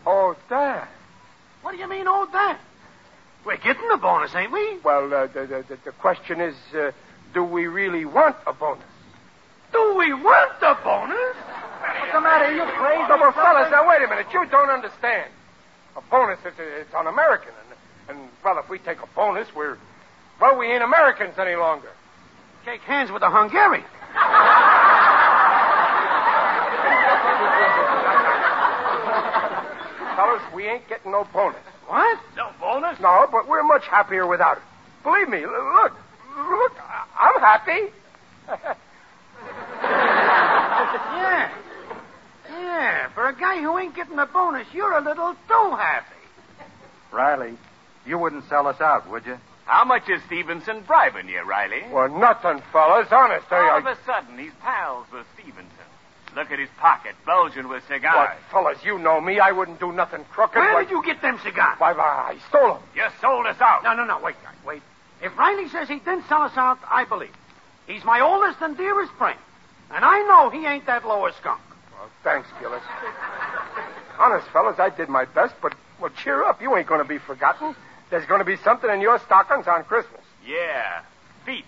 Oh, 0.07 0.35
that. 0.49 0.88
What 1.61 1.73
do 1.73 1.76
you 1.76 1.87
mean, 1.87 2.07
oh, 2.09 2.26
that? 2.33 2.59
We're 3.45 3.59
getting 3.61 3.88
the 3.92 3.99
bonus, 3.99 4.35
ain't 4.35 4.52
we? 4.52 4.78
Well, 4.83 5.12
uh, 5.12 5.26
the, 5.26 5.40
the, 5.45 5.64
the, 5.68 5.78
the 5.85 5.92
question 6.00 6.40
is, 6.40 6.57
uh, 6.73 6.92
do 7.35 7.45
we 7.45 7.66
really 7.66 8.07
want 8.07 8.37
a 8.47 8.54
bonus? 8.54 8.88
Do 9.71 9.97
we 9.99 10.14
want 10.14 10.61
the 10.61 10.73
bonus? 10.83 11.37
What's 11.37 12.12
the 12.12 12.21
matter? 12.25 12.57
You 12.57 12.64
crazy? 12.64 13.04
No, 13.04 13.18
but 13.21 13.35
fellas, 13.37 13.68
now 13.71 13.87
wait 13.87 14.00
a 14.00 14.09
minute. 14.09 14.33
You 14.33 14.47
don't 14.49 14.71
understand. 14.71 15.28
A 15.95 16.00
bonus 16.09 16.38
is 16.40 16.54
it's 16.57 16.95
un-American, 16.95 17.52
and, 17.52 17.77
and 18.08 18.18
well, 18.44 18.58
if 18.58 18.68
we 18.68 18.78
take 18.78 18.98
a 19.02 19.06
bonus, 19.14 19.48
we're 19.54 19.76
well, 20.40 20.56
we 20.58 20.66
ain't 20.66 20.82
Americans 20.82 21.34
any 21.38 21.56
longer. 21.56 21.90
Shake 22.64 22.80
hands 22.82 23.10
with 23.10 23.22
a 23.22 23.30
Hungarian. 23.30 23.84
Fellas, 30.16 30.42
we 30.54 30.66
ain't 30.66 30.86
getting 30.88 31.12
no 31.12 31.24
bonus. 31.32 31.60
What? 31.86 32.18
No 32.36 32.50
bonus? 32.60 32.98
No, 33.00 33.26
but 33.30 33.48
we're 33.48 33.62
much 33.62 33.84
happier 33.86 34.26
without 34.26 34.56
it. 34.58 34.62
Believe 35.04 35.28
me. 35.28 35.46
Look, 35.46 35.92
look, 36.36 36.72
I- 36.80 37.06
I'm 37.18 37.40
happy. 37.40 37.92
Yeah. 41.18 41.50
Yeah, 42.50 43.08
for 43.10 43.28
a 43.28 43.34
guy 43.34 43.60
who 43.60 43.76
ain't 43.78 43.94
getting 43.94 44.18
a 44.18 44.26
bonus, 44.26 44.66
you're 44.72 44.92
a 44.96 45.00
little 45.00 45.34
too 45.46 45.76
happy. 45.76 46.16
Riley, 47.12 47.56
you 48.08 48.18
wouldn't 48.18 48.48
sell 48.48 48.66
us 48.66 48.80
out, 48.80 49.08
would 49.10 49.26
you? 49.26 49.38
How 49.66 49.84
much 49.84 50.08
is 50.08 50.22
Stevenson 50.26 50.80
bribing 50.86 51.28
you, 51.28 51.42
Riley? 51.42 51.82
well, 51.92 52.08
nothing, 52.08 52.62
fellas. 52.72 53.08
Honest, 53.12 53.46
I, 53.52 53.56
All 53.58 53.70
I, 53.70 53.78
of 53.78 53.86
a 53.86 53.96
sudden, 54.06 54.38
he's 54.38 54.52
pals 54.62 55.06
with 55.12 55.26
Stevenson. 55.34 55.66
Look 56.34 56.50
at 56.50 56.58
his 56.58 56.68
pocket, 56.78 57.14
bulging 57.26 57.68
with 57.68 57.82
cigars. 57.88 58.14
What, 58.14 58.28
cigars. 58.30 58.42
fellas, 58.50 58.78
you 58.84 58.98
know 58.98 59.20
me. 59.20 59.40
I 59.40 59.52
wouldn't 59.52 59.80
do 59.80 59.92
nothing 59.92 60.24
crooked. 60.30 60.56
Where 60.56 60.72
Why- 60.74 60.82
did 60.84 60.90
you 60.90 61.02
get 61.04 61.20
them 61.20 61.38
cigars? 61.44 61.78
Why, 61.78 61.92
why, 61.92 62.34
I 62.34 62.48
stole 62.48 62.74
them. 62.74 62.82
You 62.94 63.04
sold 63.20 63.46
us 63.46 63.60
out. 63.60 63.82
No, 63.84 63.94
no, 63.94 64.04
no, 64.04 64.18
wait, 64.20 64.36
guys, 64.42 64.54
wait. 64.64 64.82
If 65.22 65.36
Riley 65.36 65.68
says 65.68 65.88
he 65.88 65.98
didn't 65.98 66.26
sell 66.28 66.42
us 66.42 66.56
out, 66.56 66.78
I 66.90 67.04
believe. 67.04 67.34
He's 67.86 68.04
my 68.04 68.20
oldest 68.20 68.58
and 68.62 68.76
dearest 68.76 69.12
friend. 69.14 69.38
And 69.90 70.04
I 70.04 70.20
know 70.20 70.50
he 70.50 70.64
ain't 70.66 70.86
that 70.86 71.06
low 71.06 71.26
a 71.26 71.32
skunk. 71.34 71.60
Well, 71.92 72.08
thanks, 72.22 72.48
Gillis. 72.60 72.82
Honest, 74.18 74.46
fellas, 74.48 74.78
I 74.78 74.90
did 74.90 75.08
my 75.08 75.24
best, 75.24 75.54
but, 75.62 75.74
well, 76.00 76.10
cheer 76.22 76.44
up. 76.44 76.60
You 76.60 76.76
ain't 76.76 76.86
going 76.86 77.02
to 77.02 77.08
be 77.08 77.18
forgotten. 77.18 77.74
There's 78.10 78.26
going 78.26 78.40
to 78.40 78.44
be 78.44 78.56
something 78.64 78.90
in 78.90 79.00
your 79.00 79.18
stockings 79.20 79.66
on 79.66 79.84
Christmas. 79.84 80.20
Yeah, 80.46 81.02
feet. 81.44 81.64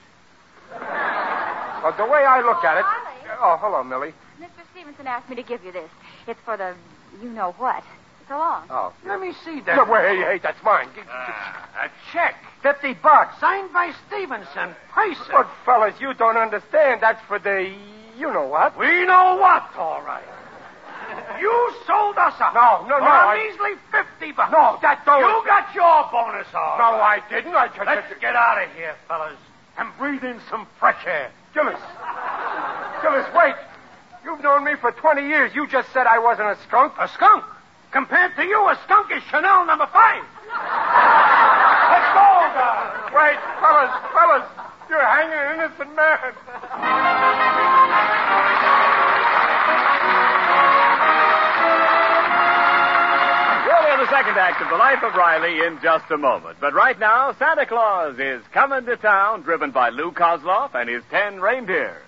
Well, 1.83 1.95
the 1.97 2.05
way 2.05 2.23
I 2.27 2.43
look 2.43 2.63
at 2.63 2.77
it. 2.77 2.83
Riley. 2.85 3.39
Oh, 3.41 3.57
hello, 3.59 3.83
Millie. 3.83 4.13
Mr. 4.39 4.51
Stevenson 4.71 5.07
asked 5.07 5.31
me 5.31 5.37
to 5.37 5.43
give 5.43 5.65
you 5.65 5.73
this. 5.73 5.89
It's 6.27 6.39
for 6.45 6.59
the 6.59 6.75
you 7.23 7.31
know 7.31 7.53
what. 7.57 7.83
So 8.29 8.37
long. 8.37 8.67
Oh. 8.69 8.93
Let 9.07 9.19
me 9.19 9.33
see 9.45 9.61
that. 9.63 9.77
No, 9.77 9.85
wait, 9.91 10.07
hey, 10.09 10.17
hey, 10.21 10.41
that's 10.43 10.63
mine. 10.63 10.89
G- 10.95 11.01
Ah, 11.09 11.87
a 11.87 11.89
check. 12.13 12.35
Fifty 12.63 12.93
bucks. 12.93 13.41
Signed 13.41 13.73
by 13.73 13.93
Stevenson. 14.07 14.75
Person. 14.93 15.25
But, 15.33 15.49
fellas, 15.65 15.95
you 16.03 16.13
don't 16.13 16.37
understand. 16.37 17.01
That's 17.01 17.21
for 17.27 17.39
the, 17.39 17.75
you 18.19 18.31
know 18.31 18.47
what? 18.47 18.79
We 18.79 19.07
know 19.07 19.37
what, 19.41 19.71
all 19.79 20.03
right. 20.03 20.23
You 21.41 21.73
sold 21.87 22.17
us 22.19 22.35
out. 22.41 22.55
No, 22.55 22.87
no, 22.89 22.99
for 22.99 23.05
no, 23.05 23.11
a 23.11 23.33
I- 23.33 23.37
measly 23.37 23.75
50 23.91 24.33
bucks. 24.33 24.53
No, 24.53 24.79
that 24.83 25.05
don't. 25.07 25.21
You 25.21 25.43
got 25.47 25.75
your 25.75 26.05
bonus, 26.13 26.47
all 26.55 26.79
No, 26.79 26.99
right. 26.99 27.23
I 27.23 27.29
didn't. 27.31 27.55
I 27.55 27.69
just. 27.69 27.81
Let's 27.87 28.13
get 28.21 28.37
out 28.37 28.63
of 28.63 28.71
here, 28.75 28.95
fellas, 29.09 29.39
and 29.79 29.89
breathe 29.99 30.25
in 30.25 30.41
some 30.51 30.67
fresh 30.79 31.01
air. 31.07 31.31
Gillis. 31.55 31.81
Gillis, 33.03 33.27
wait. 33.35 33.55
You've 34.25 34.43
known 34.43 34.65
me 34.65 34.75
for 34.81 34.93
20 34.93 35.27
years. 35.27 35.55
You 35.55 35.67
just 35.67 35.91
said 35.93 36.07
I 36.07 36.19
wasn't 36.19 36.49
a 36.51 36.57
skunk. 36.69 36.93
A 37.01 37.09
skunk? 37.09 37.45
Compared 37.91 38.37
to 38.37 38.45
you, 38.45 38.69
a 38.69 38.79
skunk 38.85 39.11
is 39.11 39.23
Chanel 39.31 39.65
number 39.67 39.87
five. 39.87 40.23
Let's 40.47 42.11
go, 42.15 42.29
guys. 42.55 43.11
Wait, 43.17 43.39
fellas, 43.59 43.91
fellas. 44.13 44.47
You're 44.91 45.01
hanging 45.07 45.33
an 45.35 45.55
innocent 45.59 45.97
man. 45.97 47.10
Second 54.11 54.37
act 54.39 54.61
of 54.61 54.69
The 54.69 54.77
Life 54.77 55.05
of 55.05 55.15
Riley 55.15 55.65
in 55.65 55.79
just 55.81 56.11
a 56.11 56.19
moment. 56.19 56.57
But 56.61 56.75
right 56.75 56.99
now, 56.99 57.33
Santa 57.39 57.65
Claus 57.65 58.19
is 58.19 58.43
coming 58.53 58.85
to 58.87 58.97
town, 58.97 59.43
driven 59.43 59.71
by 59.71 59.91
Lou 59.91 60.11
Kozloff 60.11 60.75
and 60.75 60.89
his 60.89 61.05
ten 61.11 61.41
reindeer. 61.41 62.03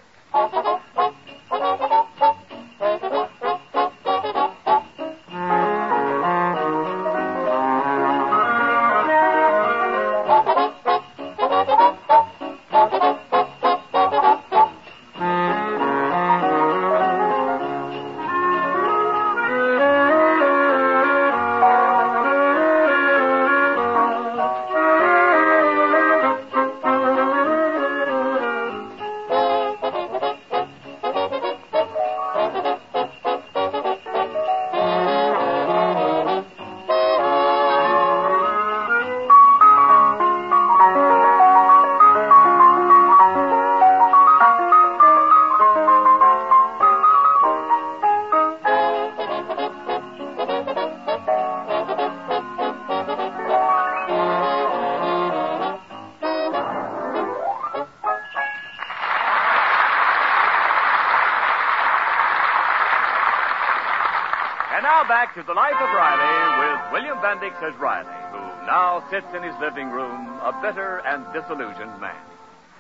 With 67.43 67.53
William 67.53 67.63
Bendix 67.63 67.75
as 67.75 67.81
Riley, 67.81 68.07
who 68.31 68.67
now 68.67 69.05
sits 69.11 69.27
in 69.35 69.43
his 69.43 69.55
living 69.61 69.91
room, 69.91 70.29
a 70.43 70.59
bitter 70.63 70.99
and 71.07 71.25
disillusioned 71.33 72.01
man. 72.01 72.15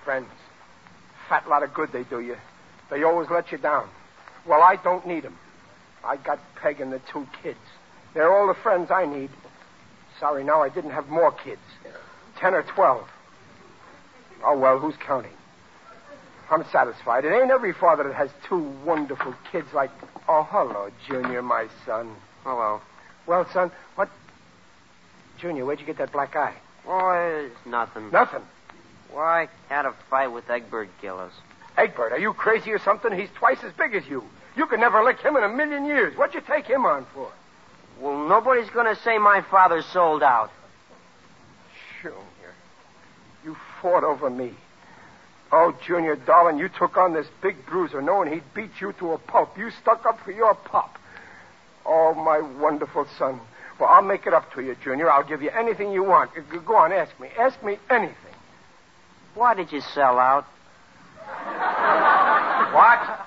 Friends. 0.04 0.28
Fat 1.28 1.48
lot 1.48 1.62
of 1.62 1.72
good 1.74 1.92
they 1.92 2.04
do 2.04 2.20
you. 2.20 2.36
They 2.90 3.02
always 3.02 3.30
let 3.30 3.52
you 3.52 3.58
down. 3.58 3.88
Well, 4.46 4.62
I 4.62 4.76
don't 4.76 5.06
need 5.06 5.24
'em. 5.24 5.38
I 6.04 6.16
got 6.16 6.38
Peg 6.56 6.80
and 6.80 6.92
the 6.92 6.98
two 7.12 7.26
kids. 7.42 7.58
They're 8.14 8.32
all 8.32 8.46
the 8.48 8.54
friends 8.54 8.90
I 8.90 9.06
need. 9.06 9.30
Sorry 10.18 10.44
now 10.44 10.62
I 10.62 10.68
didn't 10.68 10.90
have 10.90 11.08
more 11.08 11.32
kids. 11.32 11.62
Ten 12.36 12.54
or 12.54 12.62
twelve. 12.62 13.08
Oh, 14.44 14.58
well, 14.58 14.78
who's 14.78 14.96
counting? 14.96 15.32
I'm 16.50 16.64
satisfied. 16.70 17.24
It 17.24 17.32
ain't 17.32 17.50
every 17.50 17.72
father 17.72 18.02
that 18.04 18.14
has 18.14 18.30
two 18.48 18.58
wonderful 18.84 19.34
kids 19.50 19.72
like. 19.72 19.90
Oh, 20.28 20.42
hello, 20.50 20.90
Junior, 21.06 21.40
my 21.40 21.68
son. 21.86 22.14
Hello. 22.44 22.80
Well, 23.26 23.46
son, 23.52 23.70
what. 23.94 24.08
Junior, 25.42 25.64
where'd 25.64 25.80
you 25.80 25.86
get 25.86 25.98
that 25.98 26.12
black 26.12 26.36
eye? 26.36 26.54
Oh, 26.86 27.46
it's 27.46 27.66
nothing. 27.66 28.12
Nothing. 28.12 28.42
Why, 29.10 29.48
I 29.68 29.74
had 29.74 29.86
a 29.86 29.94
fight 30.08 30.28
with 30.28 30.48
Egbert 30.48 30.88
Gillis. 31.00 31.32
Egbert, 31.76 32.12
are 32.12 32.18
you 32.18 32.32
crazy 32.32 32.70
or 32.70 32.78
something? 32.78 33.12
He's 33.12 33.28
twice 33.34 33.58
as 33.64 33.72
big 33.72 33.92
as 33.94 34.06
you. 34.06 34.22
You 34.56 34.66
could 34.66 34.78
never 34.78 35.02
lick 35.02 35.18
him 35.18 35.36
in 35.36 35.42
a 35.42 35.48
million 35.48 35.84
years. 35.84 36.16
What'd 36.16 36.36
you 36.36 36.42
take 36.42 36.66
him 36.66 36.86
on 36.86 37.06
for? 37.12 37.28
Well, 38.00 38.28
nobody's 38.28 38.70
going 38.70 38.86
to 38.94 39.00
say 39.02 39.18
my 39.18 39.42
father 39.50 39.82
sold 39.82 40.22
out. 40.22 40.52
Junior, 42.00 42.54
you 43.44 43.56
fought 43.80 44.04
over 44.04 44.30
me. 44.30 44.52
Oh, 45.50 45.74
Junior, 45.84 46.14
darling, 46.14 46.58
you 46.58 46.68
took 46.68 46.96
on 46.96 47.14
this 47.14 47.26
big 47.42 47.66
bruiser 47.66 48.00
knowing 48.00 48.32
he'd 48.32 48.54
beat 48.54 48.80
you 48.80 48.92
to 49.00 49.12
a 49.12 49.18
pulp. 49.18 49.58
You 49.58 49.70
stuck 49.82 50.06
up 50.06 50.20
for 50.24 50.30
your 50.30 50.54
pop. 50.54 50.98
Oh, 51.84 52.14
my 52.14 52.40
wonderful 52.60 53.08
son. 53.18 53.40
Well, 53.82 53.90
I'll 53.90 54.00
make 54.00 54.28
it 54.28 54.32
up 54.32 54.54
to 54.54 54.60
you, 54.62 54.76
Junior. 54.84 55.10
I'll 55.10 55.24
give 55.24 55.42
you 55.42 55.50
anything 55.50 55.90
you 55.90 56.04
want. 56.04 56.30
Go 56.64 56.76
on, 56.76 56.92
ask 56.92 57.10
me. 57.18 57.30
Ask 57.36 57.60
me 57.64 57.78
anything. 57.90 58.14
Why 59.34 59.54
did 59.54 59.72
you 59.72 59.80
sell 59.80 60.20
out? 60.20 60.44
What? 62.72 63.26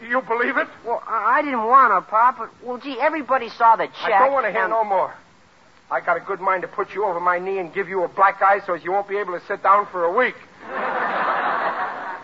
Do 0.00 0.06
you 0.06 0.22
believe 0.22 0.56
it? 0.56 0.66
Well, 0.84 1.00
I 1.06 1.38
I 1.38 1.42
didn't 1.42 1.62
want 1.64 1.92
to, 1.94 2.10
Pop, 2.10 2.36
but, 2.36 2.50
well, 2.64 2.78
gee, 2.78 2.98
everybody 3.00 3.48
saw 3.48 3.76
the 3.76 3.86
check. 3.86 4.12
I 4.12 4.18
don't 4.24 4.32
want 4.32 4.46
to 4.46 4.50
hear 4.50 4.62
and- 4.62 4.70
no 4.70 4.82
more. 4.82 5.14
I 5.88 6.00
got 6.00 6.16
a 6.16 6.20
good 6.20 6.40
mind 6.40 6.62
to 6.62 6.68
put 6.68 6.92
you 6.92 7.04
over 7.04 7.20
my 7.20 7.38
knee 7.38 7.58
and 7.60 7.72
give 7.72 7.88
you 7.88 8.02
a 8.02 8.08
black 8.08 8.42
eye 8.42 8.58
so 8.66 8.74
as 8.74 8.82
you 8.82 8.90
won't 8.90 9.06
be 9.06 9.18
able 9.18 9.38
to 9.38 9.46
sit 9.46 9.62
down 9.62 9.86
for 9.92 10.02
a 10.02 10.10
week. 10.10 10.34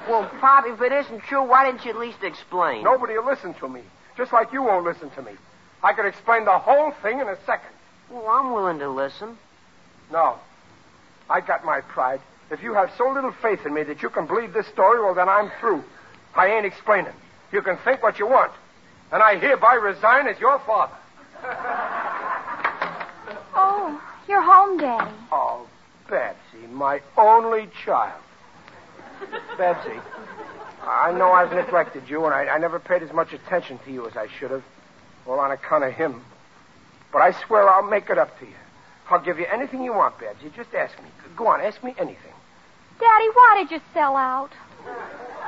Well, 0.08 0.28
Pop, 0.40 0.64
if 0.66 0.82
it 0.82 0.90
isn't 0.90 1.20
true, 1.28 1.44
why 1.44 1.66
didn't 1.70 1.84
you 1.84 1.92
at 1.92 1.96
least 1.96 2.24
explain? 2.24 2.82
Nobody 2.82 3.16
will 3.16 3.26
listen 3.26 3.54
to 3.54 3.68
me, 3.68 3.82
just 4.16 4.32
like 4.32 4.52
you 4.52 4.64
won't 4.64 4.84
listen 4.84 5.10
to 5.10 5.22
me. 5.22 5.34
I 5.82 5.92
could 5.92 6.06
explain 6.06 6.44
the 6.44 6.58
whole 6.58 6.92
thing 7.02 7.20
in 7.20 7.28
a 7.28 7.36
second. 7.44 7.70
Well, 8.10 8.26
I'm 8.28 8.52
willing 8.52 8.78
to 8.78 8.88
listen. 8.88 9.36
No. 10.10 10.38
I 11.28 11.40
got 11.40 11.64
my 11.64 11.80
pride. 11.80 12.20
If 12.50 12.62
you 12.62 12.74
have 12.74 12.90
so 12.98 13.10
little 13.10 13.32
faith 13.32 13.64
in 13.64 13.72
me 13.72 13.82
that 13.84 14.02
you 14.02 14.10
can 14.10 14.26
believe 14.26 14.52
this 14.52 14.66
story, 14.66 15.00
well, 15.00 15.14
then 15.14 15.28
I'm 15.28 15.50
through. 15.60 15.82
I 16.34 16.48
ain't 16.48 16.66
explaining. 16.66 17.14
You 17.50 17.62
can 17.62 17.78
think 17.78 18.02
what 18.02 18.18
you 18.18 18.26
want. 18.26 18.52
And 19.10 19.22
I 19.22 19.38
hereby 19.38 19.74
resign 19.74 20.26
as 20.28 20.38
your 20.38 20.58
father. 20.60 20.94
Oh, 23.54 24.00
you're 24.28 24.40
home, 24.42 24.78
Daddy. 24.78 25.10
Oh, 25.30 25.66
Betsy, 26.08 26.66
my 26.70 27.00
only 27.18 27.68
child. 27.84 28.20
Betsy, 29.58 30.00
I 30.82 31.12
know 31.12 31.32
I've 31.32 31.52
neglected 31.52 32.08
you, 32.08 32.24
and 32.24 32.34
I, 32.34 32.46
I 32.46 32.58
never 32.58 32.80
paid 32.80 33.02
as 33.02 33.12
much 33.12 33.32
attention 33.32 33.78
to 33.84 33.92
you 33.92 34.06
as 34.06 34.16
I 34.16 34.28
should 34.38 34.50
have. 34.50 34.64
All 35.26 35.38
on 35.38 35.50
account 35.50 35.84
of 35.84 35.92
him. 35.92 36.22
But 37.12 37.22
I 37.22 37.32
swear 37.46 37.68
I'll 37.68 37.88
make 37.88 38.10
it 38.10 38.18
up 38.18 38.38
to 38.40 38.46
you. 38.46 38.52
I'll 39.10 39.20
give 39.20 39.38
you 39.38 39.46
anything 39.52 39.84
you 39.84 39.92
want, 39.92 40.18
Betsy. 40.18 40.50
Just 40.56 40.74
ask 40.74 40.96
me. 41.02 41.08
Go 41.36 41.46
on, 41.46 41.60
ask 41.60 41.82
me 41.84 41.94
anything. 41.98 42.32
Daddy, 42.98 43.28
why 43.34 43.56
did 43.58 43.70
you 43.70 43.80
sell 43.92 44.16
out? 44.16 44.50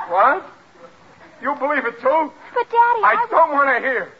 What? 0.09 0.45
You 1.41 1.55
believe 1.55 1.85
it 1.85 1.99
too? 1.99 2.31
But, 2.53 2.69
Daddy, 2.69 3.01
I 3.03 3.15
I... 3.17 3.27
don't 3.29 3.51
want 3.53 3.69
to 3.75 3.79
hear. 3.81 4.11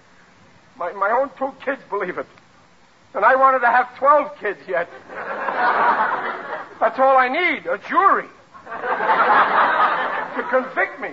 My, 0.77 0.91
my 0.93 1.11
own 1.11 1.29
two 1.37 1.53
kids 1.63 1.81
believe 1.89 2.17
it. 2.17 2.27
And 3.13 3.23
I 3.23 3.35
wanted 3.35 3.59
to 3.59 3.67
have 3.67 3.95
12 3.97 4.37
kids 4.39 4.59
yet. 4.67 4.89
That's 6.79 6.99
all 6.99 7.17
I 7.17 7.29
need 7.29 7.65
a 7.65 7.77
jury. 7.87 8.27
to 10.35 10.43
convict 10.49 10.99
me. 10.99 11.11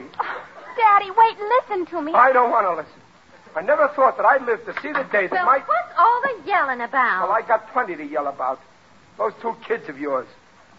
Daddy, 0.77 1.11
wait, 1.11 1.39
and 1.39 1.49
listen 1.61 1.87
to 1.95 2.03
me. 2.03 2.13
I 2.13 2.33
don't 2.33 2.51
want 2.51 2.67
to 2.67 2.75
listen. 2.77 3.02
I 3.55 3.61
never 3.63 3.89
thought 3.89 4.17
that 4.17 4.25
I'd 4.27 4.43
live 4.47 4.65
to 4.65 4.73
see 4.81 4.93
the 4.93 5.05
day 5.13 5.27
that 5.27 5.33
Well, 5.33 5.47
my. 5.47 5.59
what's 5.59 5.93
all 5.99 6.21
the 6.23 6.49
yelling 6.49 6.81
about? 6.81 7.29
Well, 7.29 7.33
I 7.33 7.43
got 7.43 7.71
plenty 7.73 7.97
to 7.97 8.05
yell 8.05 8.27
about. 8.27 8.61
Those 9.19 9.33
two 9.43 9.55
kids 9.67 9.89
of 9.89 9.99
yours. 9.99 10.27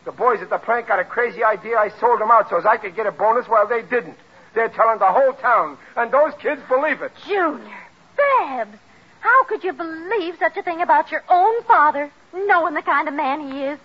The 0.05 0.11
boys 0.11 0.41
at 0.41 0.49
the 0.49 0.57
plant 0.57 0.87
got 0.87 0.99
a 0.99 1.05
crazy 1.05 1.43
idea. 1.43 1.77
I 1.77 1.89
sold 1.99 2.19
them 2.19 2.31
out 2.31 2.49
so 2.49 2.57
as 2.57 2.65
I 2.65 2.77
could 2.77 2.95
get 2.95 3.05
a 3.05 3.11
bonus 3.11 3.47
while 3.47 3.67
they 3.67 3.83
didn't. 3.83 4.17
They're 4.55 4.69
telling 4.69 4.99
the 4.99 5.05
whole 5.11 5.33
town, 5.33 5.77
and 5.95 6.11
those 6.11 6.33
kids 6.41 6.61
believe 6.67 7.01
it. 7.01 7.11
Junior, 7.25 7.77
Babs, 8.17 8.77
how 9.21 9.43
could 9.45 9.63
you 9.63 9.73
believe 9.73 10.35
such 10.39 10.57
a 10.57 10.63
thing 10.63 10.81
about 10.81 11.11
your 11.11 11.23
own 11.29 11.63
father, 11.63 12.11
knowing 12.33 12.73
the 12.73 12.81
kind 12.81 13.07
of 13.07 13.13
man 13.13 13.39
he 13.51 13.63
is? 13.63 13.79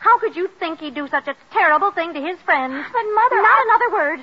How 0.00 0.18
could 0.18 0.36
you 0.36 0.48
think 0.60 0.78
he'd 0.80 0.94
do 0.94 1.08
such 1.08 1.26
a 1.26 1.34
terrible 1.52 1.90
thing 1.90 2.12
to 2.14 2.20
his 2.20 2.38
friends? 2.40 2.84
But, 2.92 3.02
Mother, 3.14 3.36
Not 3.36 3.46
I- 3.58 3.64
another 3.68 3.90
word. 3.96 4.20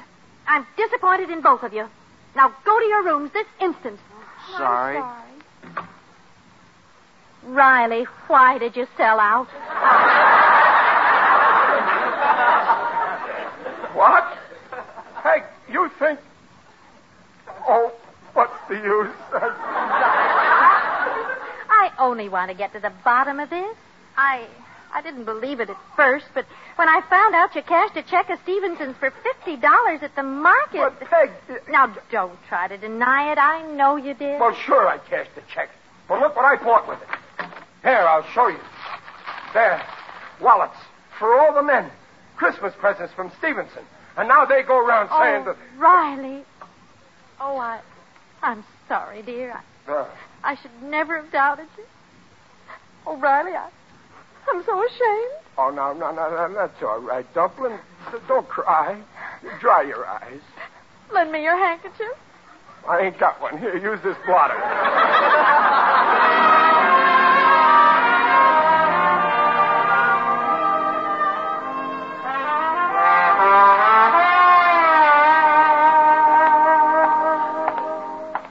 I'm 0.47 0.65
disappointed 0.77 1.29
in 1.29 1.41
both 1.41 1.63
of 1.63 1.73
you. 1.73 1.87
Now 2.35 2.53
go 2.65 2.79
to 2.79 2.85
your 2.85 3.03
rooms 3.03 3.31
this 3.33 3.47
instant. 3.59 3.99
Sorry. 4.57 5.01
Riley, 7.45 8.05
why 8.27 8.57
did 8.57 8.75
you 8.75 8.87
sell 8.97 9.19
out? 9.19 9.47
What? 13.95 14.37
Hey, 15.23 15.43
you 15.71 15.89
think. 15.99 16.19
Oh, 17.67 17.91
what's 18.33 18.57
the 18.67 18.75
use? 18.75 19.15
I 21.69 21.91
only 21.99 22.29
want 22.29 22.49
to 22.49 22.57
get 22.57 22.73
to 22.73 22.79
the 22.79 22.91
bottom 23.03 23.39
of 23.39 23.49
this. 23.49 23.75
I 24.17 24.47
I 24.93 25.01
didn't 25.01 25.25
believe 25.25 25.59
it 25.59 25.69
at 25.69 25.77
first, 25.95 26.25
but 26.33 26.45
when 26.75 26.87
I 26.87 27.01
found 27.09 27.33
out 27.33 27.55
you 27.55 27.63
cashed 27.63 27.97
a 27.97 28.03
check 28.03 28.29
of 28.29 28.39
Stevenson's 28.43 28.95
for 28.97 29.11
fifty 29.23 29.55
dollars 29.55 30.03
at 30.03 30.15
the 30.15 30.23
market. 30.23 30.93
But, 30.99 31.09
Peg. 31.09 31.31
Now 31.69 31.95
don't 32.11 32.37
try 32.47 32.67
to 32.67 32.77
deny 32.77 33.31
it. 33.31 33.37
I 33.39 33.63
know 33.71 33.95
you 33.95 34.13
did. 34.13 34.39
Well, 34.39 34.53
sure, 34.53 34.87
I 34.87 34.99
cashed 34.99 35.33
the 35.35 35.41
check. 35.53 35.69
But 36.07 36.19
look 36.19 36.35
what 36.35 36.45
I 36.45 36.63
bought 36.63 36.87
with 36.87 37.01
it. 37.01 37.07
Here, 37.81 38.05
I'll 38.07 38.25
show 38.33 38.47
you. 38.47 38.59
There. 39.53 39.81
Wallets. 40.39 40.77
For 41.17 41.39
all 41.39 41.53
the 41.53 41.63
men. 41.63 41.89
Christmas 42.37 42.73
presents 42.77 43.13
from 43.13 43.31
Stevenson. 43.39 43.83
And 44.15 44.27
now 44.27 44.45
they 44.45 44.61
go 44.63 44.77
around 44.77 45.09
saying 45.09 45.43
oh, 45.47 45.53
that. 45.53 45.57
Riley. 45.77 46.43
Oh, 47.39 47.57
I 47.57 47.81
I'm 48.41 48.63
sorry, 48.87 49.21
dear. 49.21 49.53
I, 49.87 49.91
Uh, 49.91 50.07
I 50.43 50.55
should 50.55 50.83
never 50.83 51.21
have 51.21 51.31
doubted 51.31 51.67
you. 51.77 51.83
Oh, 53.07 53.17
Riley, 53.17 53.53
I 53.53 53.69
I'm 54.51 54.63
so 54.65 54.85
ashamed. 54.85 55.43
oh, 55.57 55.69
no, 55.69 55.93
no, 55.93 56.11
no, 56.11 56.29
no, 56.29 56.53
that's 56.53 56.81
all 56.83 56.99
right, 56.99 57.25
Dumpling. 57.33 57.79
Don't 58.27 58.47
cry. 58.47 59.01
Dry 59.59 59.83
your 59.83 60.05
eyes. 60.05 60.41
Lend 61.13 61.31
me 61.31 61.43
your 61.43 61.57
handkerchief. 61.57 62.15
I 62.87 63.01
ain't 63.01 63.17
got 63.19 63.41
one. 63.41 63.57
Here, 63.57 63.77
use 63.77 63.99
this 64.03 64.17
blotter. 64.25 64.59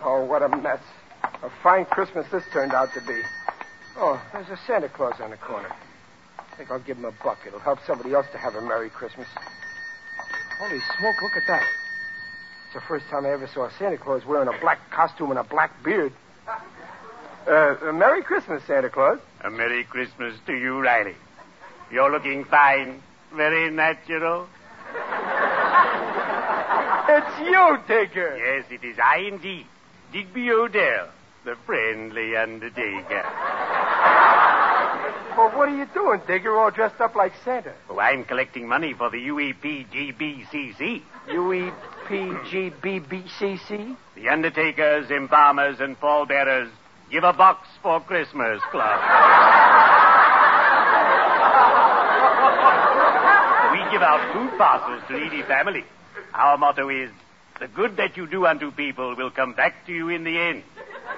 Oh, 0.04 0.24
what 0.24 0.42
a 0.42 0.48
mess. 0.48 0.80
A 1.42 1.50
fine 1.62 1.84
Christmas 1.86 2.26
this 2.32 2.42
turned 2.52 2.72
out 2.72 2.92
to 2.94 3.00
be. 3.00 3.20
Oh, 3.96 4.20
there's 4.32 4.48
a 4.48 4.58
Santa 4.66 4.88
Claus 4.88 5.20
on 5.20 5.30
the 5.30 5.36
corner. 5.36 5.70
I 6.38 6.56
think 6.56 6.70
I'll 6.70 6.80
give 6.80 6.96
him 6.96 7.04
a 7.04 7.12
buck. 7.22 7.38
It'll 7.46 7.60
help 7.60 7.78
somebody 7.86 8.12
else 8.14 8.26
to 8.32 8.38
have 8.38 8.54
a 8.54 8.60
Merry 8.60 8.90
Christmas. 8.90 9.26
Holy 10.58 10.80
smoke, 10.98 11.16
look 11.22 11.32
at 11.36 11.46
that. 11.48 11.62
It's 12.66 12.74
the 12.74 12.80
first 12.88 13.06
time 13.10 13.26
I 13.26 13.30
ever 13.30 13.46
saw 13.46 13.68
Santa 13.78 13.98
Claus 13.98 14.24
wearing 14.24 14.48
a 14.48 14.58
black 14.60 14.78
costume 14.90 15.30
and 15.30 15.38
a 15.38 15.44
black 15.44 15.82
beard. 15.84 16.12
Uh, 17.46 17.92
Merry 17.92 18.22
Christmas, 18.22 18.62
Santa 18.66 18.88
Claus. 18.88 19.18
A 19.42 19.50
Merry 19.50 19.84
Christmas 19.84 20.34
to 20.46 20.52
you, 20.54 20.80
Riley. 20.80 21.16
You're 21.90 22.10
looking 22.10 22.44
fine. 22.44 23.02
Very 23.34 23.70
natural. 23.70 24.46
It's 27.14 27.40
you, 27.40 27.78
Digger. 27.88 28.38
Yes, 28.38 28.64
it 28.70 28.86
is 28.86 28.96
I 28.98 29.18
indeed. 29.18 29.66
Digby 30.12 30.50
Odell, 30.50 31.08
the 31.44 31.56
friendly 31.66 32.36
undertaker. 32.36 33.24
Well, 35.36 35.50
what 35.56 35.68
are 35.68 35.76
you 35.76 35.86
doing, 35.94 36.20
Digger, 36.26 36.56
all 36.58 36.70
dressed 36.70 37.00
up 37.00 37.14
like 37.14 37.32
Santa? 37.44 37.72
Oh, 37.88 37.98
I'm 37.98 38.24
collecting 38.24 38.68
money 38.68 38.94
for 38.94 39.10
the 39.10 39.16
UEPGBCC. 39.16 41.02
U-E-P-G-B-B-C-C? 41.32 42.36
The 44.14 44.28
undertakers, 44.28 45.10
embalmers, 45.10 45.80
and 45.80 45.98
pallbearers 45.98 46.70
Give 47.12 47.24
a 47.24 47.32
box 47.34 47.68
for 47.82 48.00
Christmas, 48.00 48.62
Club. 48.70 48.98
we 53.70 53.90
give 53.92 54.00
out 54.00 54.32
food 54.32 54.56
parcels 54.56 55.02
to 55.08 55.20
needy 55.20 55.42
families. 55.42 55.84
Our 56.32 56.56
motto 56.56 56.88
is, 56.88 57.10
the 57.60 57.68
good 57.68 57.98
that 57.98 58.16
you 58.16 58.26
do 58.26 58.46
unto 58.46 58.70
people 58.70 59.14
will 59.14 59.30
come 59.30 59.52
back 59.52 59.84
to 59.84 59.92
you 59.92 60.08
in 60.08 60.24
the 60.24 60.38
end. 60.38 60.62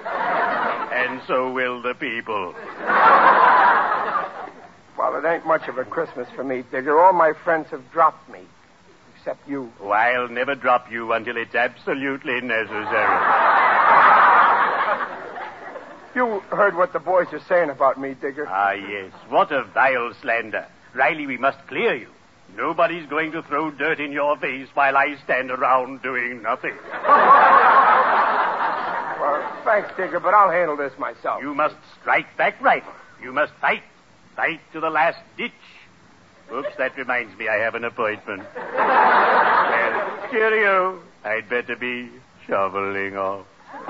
And 0.05 1.21
so 1.27 1.49
will 1.53 1.81
the 1.81 1.93
people. 1.93 2.53
Well, 4.97 5.15
it 5.17 5.25
ain't 5.25 5.45
much 5.45 5.67
of 5.67 5.77
a 5.77 5.83
Christmas 5.83 6.27
for 6.35 6.43
me, 6.43 6.63
Digger. 6.71 6.99
All 6.99 7.13
my 7.13 7.33
friends 7.43 7.67
have 7.71 7.91
dropped 7.91 8.29
me. 8.29 8.41
Except 9.17 9.47
you. 9.47 9.71
Oh, 9.81 9.89
I'll 9.89 10.29
never 10.29 10.55
drop 10.55 10.91
you 10.91 11.11
until 11.11 11.35
it's 11.37 11.55
absolutely 11.55 12.41
necessary. 12.41 13.19
You 16.15 16.39
heard 16.49 16.75
what 16.77 16.93
the 16.93 16.99
boys 16.99 17.27
are 17.33 17.41
saying 17.49 17.69
about 17.69 17.99
me, 17.99 18.13
Digger. 18.13 18.47
Ah, 18.47 18.71
yes. 18.71 19.11
What 19.27 19.51
a 19.51 19.63
vile 19.65 20.13
slander. 20.21 20.65
Riley, 20.93 21.27
we 21.27 21.37
must 21.37 21.57
clear 21.67 21.93
you. 21.95 22.07
Nobody's 22.55 23.05
going 23.09 23.33
to 23.33 23.41
throw 23.41 23.69
dirt 23.71 23.99
in 23.99 24.13
your 24.13 24.37
face 24.37 24.69
while 24.75 24.95
I 24.95 25.15
stand 25.25 25.51
around 25.51 26.03
doing 26.03 26.41
nothing. 26.41 26.75
Well, 29.19 29.41
thanks, 29.65 29.89
Digger, 29.97 30.21
but 30.21 30.33
I'll 30.33 30.51
handle 30.51 30.77
this 30.77 30.93
myself. 30.97 31.41
You 31.41 31.53
must 31.53 31.75
strike 31.99 32.37
back 32.37 32.61
right. 32.61 32.83
You 33.21 33.33
must 33.33 33.51
fight. 33.59 33.81
Fight 34.35 34.59
to 34.73 34.79
the 34.81 34.89
last 34.89 35.19
ditch. 35.37 35.51
Oops, 36.53 36.75
that 36.77 36.97
reminds 36.97 37.37
me 37.37 37.47
I 37.47 37.55
have 37.55 37.75
an 37.75 37.85
appointment. 37.85 38.43
well, 38.55 40.29
cheerio. 40.29 41.01
I'd 41.23 41.49
better 41.49 41.75
be 41.75 42.09
shoveling 42.45 43.17
off. 43.17 43.45
Uh, 43.73 43.89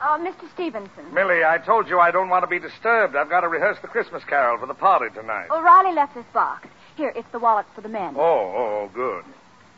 oh, 0.00 0.18
Mr. 0.20 0.52
Stevenson. 0.54 1.12
Millie, 1.12 1.44
I 1.44 1.58
told 1.58 1.88
you 1.88 1.98
I 1.98 2.10
don't 2.10 2.28
want 2.28 2.44
to 2.44 2.46
be 2.46 2.58
disturbed. 2.58 3.16
I've 3.16 3.30
got 3.30 3.40
to 3.40 3.48
rehearse 3.48 3.78
the 3.82 3.88
Christmas 3.88 4.22
carol 4.24 4.58
for 4.58 4.66
the 4.66 4.74
party 4.74 5.12
tonight. 5.14 5.48
O'Reilly 5.50 5.94
left 5.94 6.14
this 6.14 6.26
box. 6.32 6.68
Here, 6.96 7.12
it's 7.14 7.30
the 7.32 7.38
wallets 7.38 7.68
for 7.74 7.80
the 7.80 7.88
men. 7.88 8.14
Oh, 8.16 8.20
oh, 8.20 8.82
oh 8.82 8.90
good. 8.94 9.24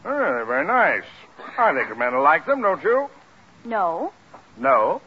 Oh, 0.05 0.19
they're 0.19 0.45
very 0.45 0.67
nice. 0.67 1.05
I 1.59 1.73
think 1.73 1.89
the 1.89 1.95
men 1.95 2.15
will 2.15 2.23
like 2.23 2.45
them, 2.47 2.61
don't 2.63 2.83
you? 2.83 3.09
No, 3.65 4.13
No. 4.59 5.01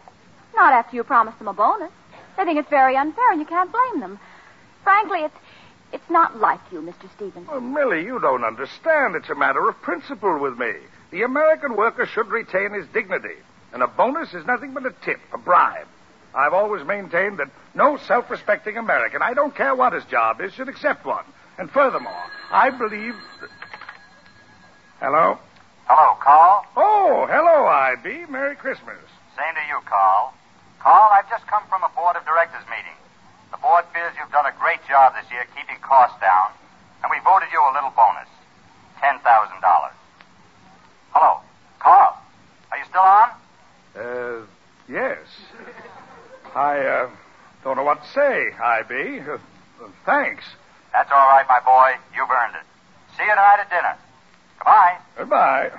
not 0.55 0.73
after 0.73 0.95
you 0.95 1.03
promised 1.03 1.37
them 1.37 1.47
a 1.47 1.53
bonus. 1.53 1.91
They 2.35 2.45
think 2.45 2.57
it's 2.59 2.69
very 2.69 2.95
unfair, 2.95 3.31
and 3.31 3.39
you 3.39 3.45
can't 3.45 3.71
blame 3.71 3.99
them. 3.99 4.19
Frankly, 4.83 5.19
it's 5.19 5.35
it's 5.93 6.09
not 6.09 6.37
like 6.39 6.59
you, 6.71 6.81
Mr. 6.81 7.09
Stevenson. 7.15 7.47
Well, 7.47 7.61
Millie, 7.61 8.03
you 8.03 8.19
don't 8.19 8.43
understand. 8.43 9.15
It's 9.15 9.29
a 9.29 9.35
matter 9.35 9.69
of 9.69 9.81
principle 9.81 10.37
with 10.37 10.57
me. 10.57 10.73
The 11.11 11.21
American 11.23 11.77
worker 11.77 12.05
should 12.05 12.27
retain 12.27 12.73
his 12.73 12.85
dignity. 12.87 13.35
And 13.71 13.81
a 13.81 13.87
bonus 13.87 14.33
is 14.33 14.45
nothing 14.45 14.73
but 14.73 14.85
a 14.85 14.91
tip, 15.05 15.19
a 15.33 15.37
bribe. 15.37 15.87
I've 16.35 16.53
always 16.53 16.85
maintained 16.85 17.37
that 17.39 17.49
no 17.73 17.97
self 17.97 18.29
respecting 18.29 18.77
American, 18.77 19.21
I 19.21 19.33
don't 19.33 19.55
care 19.55 19.75
what 19.75 19.93
his 19.93 20.03
job 20.05 20.41
is, 20.41 20.53
should 20.53 20.67
accept 20.69 21.05
one. 21.05 21.23
And 21.57 21.71
furthermore, 21.71 22.23
I 22.51 22.69
believe. 22.69 23.15
That... 23.41 23.49
Hello? 24.99 25.39
Hello, 25.85 26.17
Carl. 26.21 26.65
Oh, 26.75 27.25
hello, 27.29 27.65
I.B. 27.65 28.25
Merry 28.29 28.55
Christmas. 28.55 29.01
Same 29.35 29.55
to 29.55 29.63
you, 29.67 29.79
Carl. 29.85 30.33
Carl, 30.79 31.09
I've 31.13 31.29
just 31.29 31.47
come 31.47 31.63
from 31.69 31.83
a 31.83 31.89
board 31.95 32.15
of 32.15 32.25
directors 32.25 32.63
meeting. 32.69 32.97
The 33.51 33.57
board 33.57 33.85
feels 33.93 34.13
you've 34.19 34.31
done 34.31 34.45
a 34.45 34.53
great 34.59 34.85
job 34.87 35.13
this 35.15 35.25
year 35.31 35.45
keeping 35.55 35.81
costs 35.81 36.19
down, 36.19 36.51
and 37.01 37.09
we 37.09 37.17
voted 37.23 37.49
you 37.51 37.61
a 37.61 37.73
little 37.73 37.93
bonus 37.95 38.29
$10,000. 39.01 39.21
Hello, 41.11 41.41
Carl. 41.79 42.17
Are 42.71 42.77
you 42.77 42.85
still 42.85 43.01
on? 43.01 43.29
Uh, 43.95 44.45
yes. 44.89 45.17
I, 46.53 46.79
uh, 46.79 47.09
don't 47.63 47.77
know 47.77 47.83
what 47.83 48.03
to 48.03 48.09
say, 48.09 48.51
I.B. 48.61 49.21
Uh, 49.21 49.37
thanks. 50.05 50.43
That's 50.97 51.11
all 51.11 51.27
right, 51.27 51.45
my 51.47 51.59
boy. 51.59 51.93
You've 52.15 52.27
earned 52.27 52.55
it. 52.55 52.65
See 53.15 53.23
you 53.23 53.29
tonight 53.29 53.57
at 53.59 53.69
dinner. 53.69 53.95
Goodbye. 54.57 54.97
Goodbye. 55.15 55.71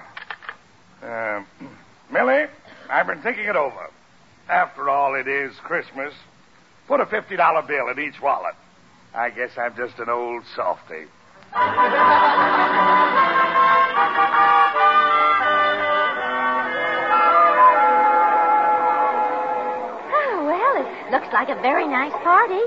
Uh, 1.03 1.43
Millie, 2.09 2.47
I've 2.89 3.09
been 3.09 3.21
thinking 3.23 3.47
it 3.47 3.57
over. 3.57 3.91
After 4.49 4.89
all, 4.89 5.17
it 5.17 5.27
is 5.27 5.57
Christmas. 5.65 6.15
Put 6.87 7.01
a 7.01 7.07
$50 7.07 7.67
bill 7.67 7.89
in 7.89 7.99
each 7.99 8.23
wallet. 8.23 8.55
I 9.13 9.31
guess 9.31 9.51
I'm 9.59 9.75
just 9.75 9.99
an 9.99 10.09
old 10.09 10.45
softy. 10.55 11.07
Oh, 20.11 20.45
well, 20.47 20.75
it 20.87 21.11
looks 21.11 21.33
like 21.33 21.49
a 21.49 21.61
very 21.61 21.89
nice 21.89 22.13
party. 22.23 22.63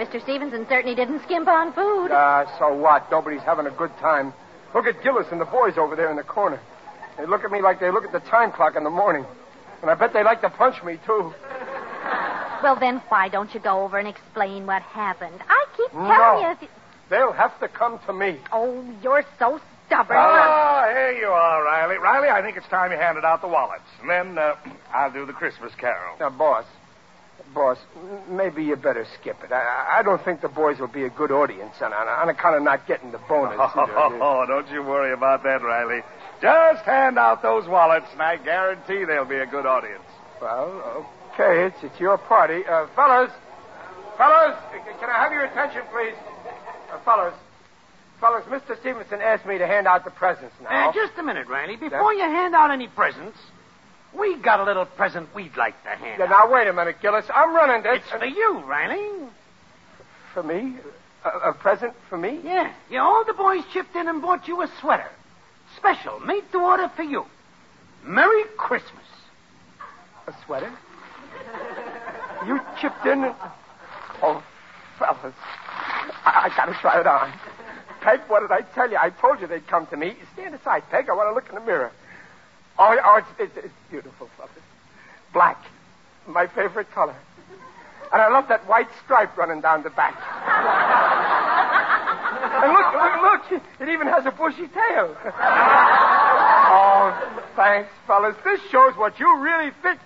Mr. 0.00 0.22
Stevenson 0.22 0.64
certainly 0.66 0.96
didn't 0.96 1.22
skimp 1.24 1.46
on 1.46 1.74
food. 1.74 2.08
Ah, 2.10 2.46
so 2.58 2.72
what? 2.74 3.10
Nobody's 3.10 3.42
having 3.42 3.66
a 3.66 3.70
good 3.70 3.90
time. 4.00 4.32
Look 4.74 4.86
at 4.86 5.02
Gillis 5.02 5.26
and 5.30 5.38
the 5.38 5.44
boys 5.44 5.74
over 5.76 5.94
there 5.94 6.10
in 6.10 6.16
the 6.16 6.22
corner. 6.22 6.58
They 7.18 7.26
look 7.26 7.44
at 7.44 7.50
me 7.50 7.60
like 7.60 7.80
they 7.80 7.90
look 7.90 8.04
at 8.04 8.12
the 8.12 8.20
time 8.20 8.50
clock 8.50 8.76
in 8.76 8.84
the 8.84 8.88
morning. 8.90 9.26
And 9.82 9.90
I 9.90 9.94
bet 9.94 10.14
they 10.14 10.24
like 10.24 10.40
to 10.40 10.48
punch 10.48 10.82
me, 10.82 10.98
too. 11.04 11.34
Well, 12.62 12.76
then 12.80 13.02
why 13.10 13.28
don't 13.28 13.52
you 13.52 13.60
go 13.60 13.82
over 13.82 13.98
and 13.98 14.08
explain 14.08 14.66
what 14.66 14.80
happened? 14.82 15.38
I 15.48 15.66
keep 15.76 15.90
telling 15.90 16.08
No. 16.08 16.56
you. 16.62 16.68
They'll 17.10 17.32
have 17.32 17.58
to 17.60 17.68
come 17.68 17.98
to 18.06 18.12
me. 18.14 18.38
Oh, 18.52 18.82
you're 19.02 19.24
so 19.38 19.60
stubborn. 19.86 20.16
Ah, 20.18 20.86
here 20.92 21.12
you 21.12 21.26
are, 21.26 21.62
Riley. 21.64 21.98
Riley, 21.98 22.28
I 22.28 22.40
think 22.40 22.56
it's 22.56 22.68
time 22.68 22.90
you 22.92 22.96
handed 22.98 23.24
out 23.24 23.42
the 23.42 23.48
wallets. 23.48 23.82
And 24.00 24.08
then 24.08 24.38
uh, 24.38 24.54
I'll 24.94 25.12
do 25.12 25.26
the 25.26 25.32
Christmas 25.34 25.72
carol. 25.76 26.16
Now, 26.20 26.30
boss, 26.30 26.64
boss, 27.54 27.78
maybe 28.28 28.62
you 28.64 28.76
better 28.76 29.06
skip 29.20 29.36
it. 29.44 29.52
I, 29.52 29.98
I 29.98 30.02
don't 30.02 30.22
think 30.24 30.40
the 30.40 30.48
boys 30.48 30.78
will 30.78 30.88
be 30.88 31.04
a 31.04 31.10
good 31.10 31.30
audience 31.30 31.74
on, 31.80 31.92
on, 31.92 32.08
on 32.08 32.28
account 32.28 32.56
of 32.56 32.62
not 32.62 32.86
getting 32.86 33.12
the 33.12 33.20
bonus. 33.28 33.58
Oh, 33.76 34.44
don't 34.46 34.68
you 34.70 34.82
worry 34.82 35.12
about 35.12 35.42
that, 35.44 35.62
Riley. 35.62 36.00
Just 36.40 36.84
hand 36.84 37.18
out 37.18 37.42
those 37.42 37.66
wallets, 37.68 38.06
and 38.12 38.22
I 38.22 38.36
guarantee 38.36 39.04
they'll 39.04 39.24
be 39.24 39.36
a 39.36 39.46
good 39.46 39.66
audience. 39.66 40.04
Well, 40.40 41.06
okay, 41.34 41.66
it's, 41.66 41.76
it's 41.82 42.00
your 42.00 42.16
party. 42.18 42.62
Uh, 42.66 42.86
fellas, 42.96 43.30
fellas, 44.16 44.56
can 45.00 45.10
I 45.10 45.22
have 45.22 45.32
your 45.32 45.44
attention, 45.44 45.82
please? 45.92 46.14
Uh, 46.92 46.98
fellas, 47.04 47.34
fellas, 48.20 48.44
Mr. 48.48 48.78
Stevenson 48.80 49.20
asked 49.20 49.44
me 49.46 49.58
to 49.58 49.66
hand 49.66 49.86
out 49.86 50.04
the 50.04 50.10
presents 50.10 50.54
now. 50.62 50.88
Uh, 50.88 50.92
just 50.92 51.12
a 51.18 51.22
minute, 51.22 51.46
Riley. 51.48 51.76
Before 51.76 52.14
you 52.14 52.22
hand 52.24 52.54
out 52.54 52.70
any 52.70 52.88
presents, 52.88 53.38
we 54.18 54.36
got 54.36 54.60
a 54.60 54.64
little 54.64 54.84
present 54.86 55.32
we'd 55.34 55.56
like 55.56 55.80
to 55.84 55.90
hand 55.90 56.16
Yeah, 56.18 56.24
out. 56.24 56.30
now, 56.30 56.52
wait 56.52 56.66
a 56.68 56.72
minute, 56.72 56.96
Gillis. 57.00 57.24
I'm 57.32 57.54
running 57.54 57.82
this. 57.82 58.00
It's 58.02 58.10
for 58.10 58.24
you, 58.24 58.58
Riley. 58.64 59.28
For 60.34 60.42
me? 60.42 60.76
A, 61.24 61.50
a 61.50 61.52
present 61.52 61.92
for 62.08 62.16
me? 62.18 62.40
Yeah. 62.44 62.72
Yeah, 62.90 63.00
all 63.02 63.24
the 63.24 63.34
boys 63.34 63.62
chipped 63.72 63.94
in 63.94 64.08
and 64.08 64.20
bought 64.22 64.48
you 64.48 64.62
a 64.62 64.68
sweater. 64.80 65.08
Special, 65.76 66.18
made 66.20 66.42
to 66.52 66.58
order 66.58 66.90
for 66.96 67.02
you. 67.02 67.24
Merry 68.04 68.44
Christmas. 68.56 69.04
A 70.26 70.34
sweater? 70.44 70.72
You 72.46 72.60
chipped 72.80 73.04
in? 73.06 73.24
and- 73.24 73.34
Oh, 74.22 74.42
fellas. 74.98 75.34
I, 76.24 76.48
I 76.50 76.56
gotta 76.56 76.74
try 76.80 77.00
it 77.00 77.06
on. 77.06 77.32
Peg, 78.00 78.20
what 78.28 78.40
did 78.40 78.50
I 78.50 78.60
tell 78.74 78.90
you? 78.90 78.96
I 79.00 79.10
told 79.10 79.40
you 79.40 79.46
they'd 79.46 79.66
come 79.66 79.86
to 79.88 79.96
me. 79.96 80.14
Stand 80.34 80.54
aside, 80.54 80.82
Peg. 80.90 81.08
I 81.08 81.14
want 81.14 81.28
to 81.30 81.34
look 81.34 81.48
in 81.48 81.54
the 81.54 81.60
mirror. 81.60 81.92
Oh, 82.78 82.96
oh 83.04 83.16
it's, 83.16 83.28
it's, 83.38 83.66
it's 83.66 83.74
beautiful, 83.90 84.28
fellas. 84.36 84.52
Black. 85.32 85.58
My 86.26 86.46
favorite 86.46 86.90
color. 86.92 87.16
And 88.12 88.20
I 88.20 88.28
love 88.28 88.48
that 88.48 88.66
white 88.66 88.88
stripe 89.04 89.36
running 89.36 89.60
down 89.60 89.82
the 89.82 89.90
back. 89.90 90.14
and 92.62 92.72
look, 92.72 92.92
look, 92.94 93.22
look. 93.22 93.62
It 93.80 93.88
even 93.92 94.08
has 94.08 94.26
a 94.26 94.32
bushy 94.32 94.66
tail. 94.66 95.16
oh, 96.70 97.12
thanks, 97.54 97.90
fellas. 98.06 98.34
This 98.44 98.60
shows 98.70 98.96
what 98.96 99.18
you 99.20 99.38
really 99.38 99.70
think. 99.82 100.00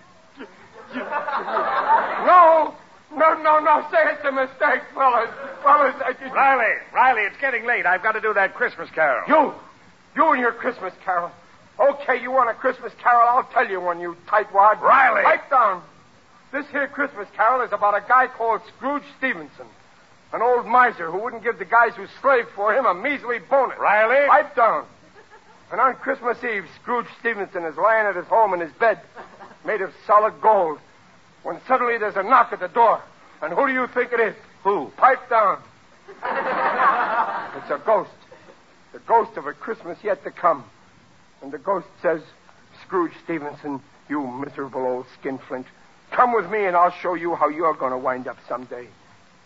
No, 0.95 2.75
no, 3.17 3.35
no, 3.43 3.59
no. 3.59 3.87
Say 3.91 3.99
it's 4.13 4.25
a 4.25 4.33
mistake, 4.33 4.83
fellas. 4.95 5.31
Fellas, 5.63 5.95
I 6.05 6.13
just... 6.13 6.35
Riley, 6.35 6.75
Riley, 6.93 7.23
it's 7.23 7.37
getting 7.41 7.65
late. 7.65 7.87
I've 7.87 8.03
got 8.03 8.13
to 8.13 8.21
do 8.21 8.35
that 8.35 8.55
Christmas 8.55 8.91
carol. 8.91 9.25
You, 9.29 9.55
you 10.17 10.31
and 10.33 10.41
your 10.41 10.53
Christmas 10.53 10.93
carol. 11.05 11.31
Okay, 11.79 12.23
you 12.23 12.31
want 12.31 12.51
a 12.51 12.55
Christmas 12.55 12.93
carol? 13.03 13.29
I'll 13.29 13.49
tell 13.53 13.69
you 13.69 13.81
one, 13.81 14.01
you 14.01 14.17
tightwad. 14.29 14.81
Riley! 14.81 15.23
Pipe 15.25 15.51
down. 15.51 15.83
This 16.53 16.67
here 16.71 16.87
Christmas 16.87 17.27
carol 17.35 17.63
is 17.67 17.73
about 17.73 17.97
a 17.97 18.05
guy 18.07 18.29
called 18.29 18.61
Scrooge 18.77 19.03
Stevenson. 19.19 19.67
An 20.33 20.41
old 20.41 20.67
miser 20.67 21.11
who 21.11 21.19
wouldn't 21.19 21.43
give 21.43 21.59
the 21.59 21.65
guys 21.65 21.95
who 21.97 22.07
slaved 22.21 22.49
for 22.55 22.73
him 22.75 22.87
a 22.87 22.95
measly 22.95 23.39
bonus. 23.51 23.79
Riley? 23.79 24.27
Pipe 24.29 24.55
down. 24.55 24.87
And 25.73 25.81
on 25.81 25.95
Christmas 25.97 26.39
Eve, 26.45 26.65
Scrooge 26.81 27.07
Stevenson 27.19 27.65
is 27.65 27.77
lying 27.77 28.07
at 28.07 28.15
his 28.15 28.27
home 28.27 28.55
in 28.55 28.61
his 28.61 28.73
bed, 28.73 29.01
made 29.67 29.81
of 29.81 29.91
solid 30.07 30.35
gold, 30.41 30.79
when 31.43 31.61
suddenly 31.67 31.99
there's 31.99 32.17
a 32.17 32.23
knock 32.23 32.53
at 32.53 32.61
the 32.61 32.69
door. 32.69 33.03
And 33.43 33.53
who 33.53 33.67
do 33.67 33.73
you 33.73 33.87
think 33.89 34.13
it 34.13 34.21
is? 34.21 34.35
Who? 34.63 34.93
Pipe 34.97 35.29
down. 35.29 35.59
it's 36.09 37.71
a 37.71 37.83
ghost. 37.85 38.11
The 38.93 39.01
ghost 39.01 39.37
of 39.37 39.47
a 39.47 39.53
Christmas 39.53 39.99
yet 40.03 40.23
to 40.23 40.31
come. 40.31 40.65
And 41.45 41.53
the 41.53 41.59
ghost 41.59 41.87
says, 42.01 42.23
Scrooge 42.87 43.13
Stevenson, 43.23 43.83
you 44.09 44.27
miserable 44.27 44.81
old 44.81 45.05
skinflint, 45.21 45.67
come 46.11 46.33
with 46.33 46.51
me 46.51 46.65
and 46.65 46.75
I'll 46.75 46.91
show 46.91 47.13
you 47.13 47.35
how 47.35 47.51
you're 47.51 47.75
going 47.75 47.91
to 47.91 47.99
wind 47.99 48.27
up 48.27 48.39
someday. 48.49 48.89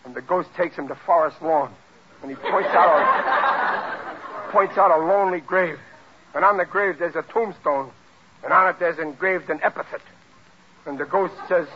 And 0.05 0.15
the 0.15 0.21
ghost 0.21 0.47
takes 0.55 0.77
him 0.77 0.87
to 0.87 0.95
Forest 0.95 1.41
Lawn. 1.41 1.73
And 2.21 2.31
he 2.31 2.37
points 2.37 2.69
out 2.69 2.87
a, 4.47 4.51
points 4.53 4.77
out 4.77 4.91
a 4.91 5.05
lonely 5.05 5.41
grave. 5.41 5.77
And 6.33 6.45
on 6.45 6.55
the 6.55 6.63
grave 6.63 6.99
there's 6.99 7.17
a 7.17 7.21
tombstone. 7.33 7.91
And 8.45 8.53
on 8.53 8.69
it 8.69 8.79
there's 8.79 8.97
engraved 8.97 9.49
an 9.49 9.59
epithet. 9.61 9.99
And 10.85 10.97
the 10.97 11.05
ghost 11.05 11.33
says, 11.49 11.67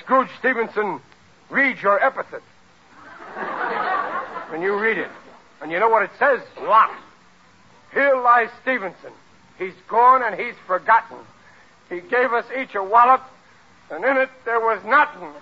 Scrooge 0.00 0.28
Stevenson, 0.38 1.00
read 1.48 1.78
your 1.80 1.98
epithet. 2.04 2.42
and 4.52 4.62
you 4.62 4.78
read 4.78 4.98
it. 4.98 5.10
And 5.62 5.72
you 5.72 5.80
know 5.80 5.88
what 5.88 6.02
it 6.02 6.10
says? 6.18 6.40
What? 6.58 6.90
Here 7.94 8.14
lies 8.16 8.50
Stevenson. 8.60 9.12
He's 9.58 9.74
gone 9.88 10.22
and 10.22 10.38
he's 10.38 10.54
forgotten. 10.66 11.18
He 11.88 12.00
gave 12.00 12.32
us 12.32 12.44
each 12.58 12.74
a 12.74 12.82
wallet, 12.82 13.20
and 13.90 14.04
in 14.04 14.16
it 14.16 14.30
there 14.44 14.60
was 14.60 14.82
nothing. 14.84 15.28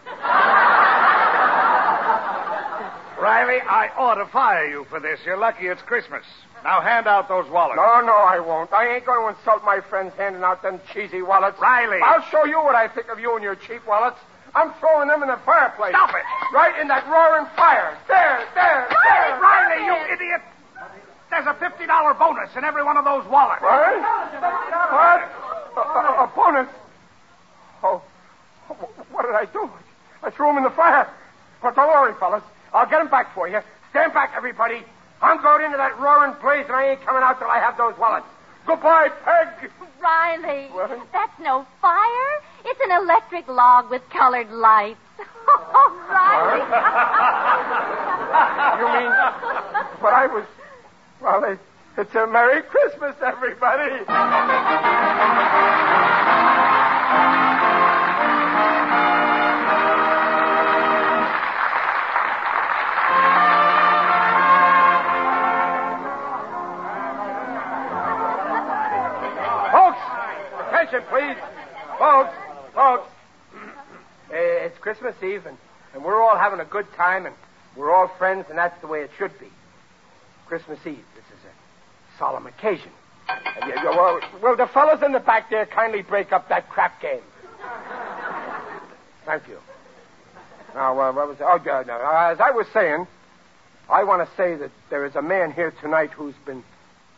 Riley, 3.20 3.60
I 3.60 3.88
ought 3.96 4.16
to 4.16 4.26
fire 4.26 4.68
you 4.68 4.84
for 4.90 5.00
this. 5.00 5.18
You're 5.24 5.38
lucky 5.38 5.66
it's 5.66 5.80
Christmas. 5.82 6.24
Now 6.62 6.80
hand 6.80 7.06
out 7.06 7.28
those 7.28 7.48
wallets. 7.48 7.76
No, 7.76 8.00
no, 8.00 8.16
I 8.16 8.38
won't. 8.40 8.72
I 8.72 8.94
ain't 8.96 9.06
going 9.06 9.20
to 9.32 9.38
insult 9.38 9.64
my 9.64 9.80
friends 9.80 10.12
handing 10.16 10.42
out 10.42 10.62
them 10.62 10.80
cheesy 10.92 11.22
wallets. 11.22 11.58
Riley. 11.60 12.00
I'll 12.04 12.24
show 12.28 12.44
you 12.44 12.62
what 12.62 12.74
I 12.74 12.88
think 12.88 13.08
of 13.08 13.18
you 13.18 13.34
and 13.34 13.42
your 13.42 13.54
cheap 13.54 13.86
wallets. 13.86 14.18
I'm 14.54 14.72
throwing 14.80 15.08
them 15.08 15.22
in 15.22 15.28
the 15.28 15.40
fireplace. 15.44 15.92
Stop 15.92 16.10
it. 16.10 16.24
Right 16.52 16.78
in 16.80 16.88
that 16.88 17.08
roaring 17.08 17.46
fire. 17.56 17.96
There, 18.08 18.44
there, 18.54 18.88
there. 18.88 19.40
Riley, 19.40 19.84
you 19.84 20.14
idiot! 20.14 20.42
There's 21.34 21.46
a 21.46 21.54
$50 21.58 22.18
bonus 22.18 22.50
in 22.56 22.62
every 22.62 22.84
one 22.84 22.96
of 22.96 23.04
those 23.04 23.26
wallets. 23.26 23.60
What? 23.60 23.98
What? 23.98 25.20
A, 25.74 25.80
a, 25.80 26.24
a 26.24 26.32
bonus? 26.34 26.68
Oh, 27.82 28.00
what 29.10 29.26
did 29.26 29.34
I 29.34 29.44
do? 29.52 29.68
I 30.22 30.30
threw 30.30 30.48
him 30.50 30.58
in 30.58 30.62
the 30.62 30.70
fire. 30.70 31.08
But 31.60 31.74
don't 31.74 31.88
worry, 31.88 32.14
fellas. 32.20 32.44
I'll 32.72 32.88
get 32.88 33.00
him 33.00 33.08
back 33.08 33.34
for 33.34 33.48
you. 33.48 33.58
Stand 33.90 34.14
back, 34.14 34.32
everybody. 34.36 34.84
I'm 35.22 35.42
going 35.42 35.64
into 35.64 35.76
that 35.76 35.98
roaring 35.98 36.34
blaze, 36.40 36.66
and 36.68 36.76
I 36.76 36.90
ain't 36.90 37.02
coming 37.04 37.24
out 37.24 37.40
till 37.40 37.48
I 37.50 37.58
have 37.58 37.76
those 37.76 37.98
wallets. 37.98 38.26
Goodbye, 38.64 39.08
Peg. 39.24 39.70
Riley, 40.00 40.68
What? 40.70 40.90
that's 41.12 41.36
no 41.40 41.66
fire. 41.82 42.42
It's 42.64 42.80
an 42.84 42.92
electric 43.02 43.48
log 43.48 43.90
with 43.90 44.08
colored 44.10 44.50
lights. 44.52 45.00
Oh, 45.46 45.92
Riley. 46.08 46.62
You 48.80 48.86
mean? 48.86 49.12
But 50.00 50.12
I 50.14 50.26
was. 50.26 50.44
Well, 51.24 51.56
it's 51.96 52.14
a 52.14 52.26
Merry 52.26 52.60
Christmas, 52.60 53.16
everybody. 53.24 54.04
Folks, 69.72 69.98
attention, 70.68 71.02
please. 71.10 71.36
Folks, 71.98 72.34
folks. 72.74 73.08
Eh, 74.32 74.66
It's 74.66 74.78
Christmas 74.78 75.14
Eve, 75.22 75.46
and, 75.46 75.56
and 75.92 76.02
we're 76.02 76.20
all 76.20 76.36
having 76.36 76.58
a 76.58 76.64
good 76.64 76.86
time, 76.96 77.24
and 77.26 77.34
we're 77.76 77.94
all 77.94 78.08
friends, 78.18 78.46
and 78.48 78.58
that's 78.58 78.78
the 78.80 78.86
way 78.88 79.02
it 79.02 79.10
should 79.18 79.38
be. 79.38 79.46
Christmas 80.46 80.78
Eve. 80.86 81.04
This 81.14 81.24
is 81.24 81.44
a 81.44 82.18
solemn 82.18 82.46
occasion. 82.46 82.90
And 83.28 83.70
you- 83.70 83.80
you- 83.80 83.88
well, 83.96 84.20
will 84.42 84.56
the 84.56 84.66
fellows 84.66 85.02
in 85.02 85.12
the 85.12 85.20
back 85.20 85.48
there 85.50 85.66
kindly 85.66 86.02
break 86.02 86.32
up 86.32 86.48
that 86.48 86.68
crap 86.68 87.00
game? 87.00 87.22
Thank 89.24 89.48
you. 89.48 89.58
Now, 90.74 90.98
uh, 91.00 91.12
what 91.12 91.28
was? 91.28 91.36
Oh, 91.40 91.60
yeah, 91.64 91.82
no. 91.86 91.98
As 91.98 92.40
I 92.40 92.50
was 92.50 92.66
saying, 92.72 93.06
I 93.88 94.04
want 94.04 94.28
to 94.28 94.36
say 94.36 94.54
that 94.56 94.70
there 94.90 95.04
is 95.04 95.14
a 95.16 95.22
man 95.22 95.52
here 95.52 95.70
tonight 95.80 96.10
who's 96.10 96.34
been 96.44 96.62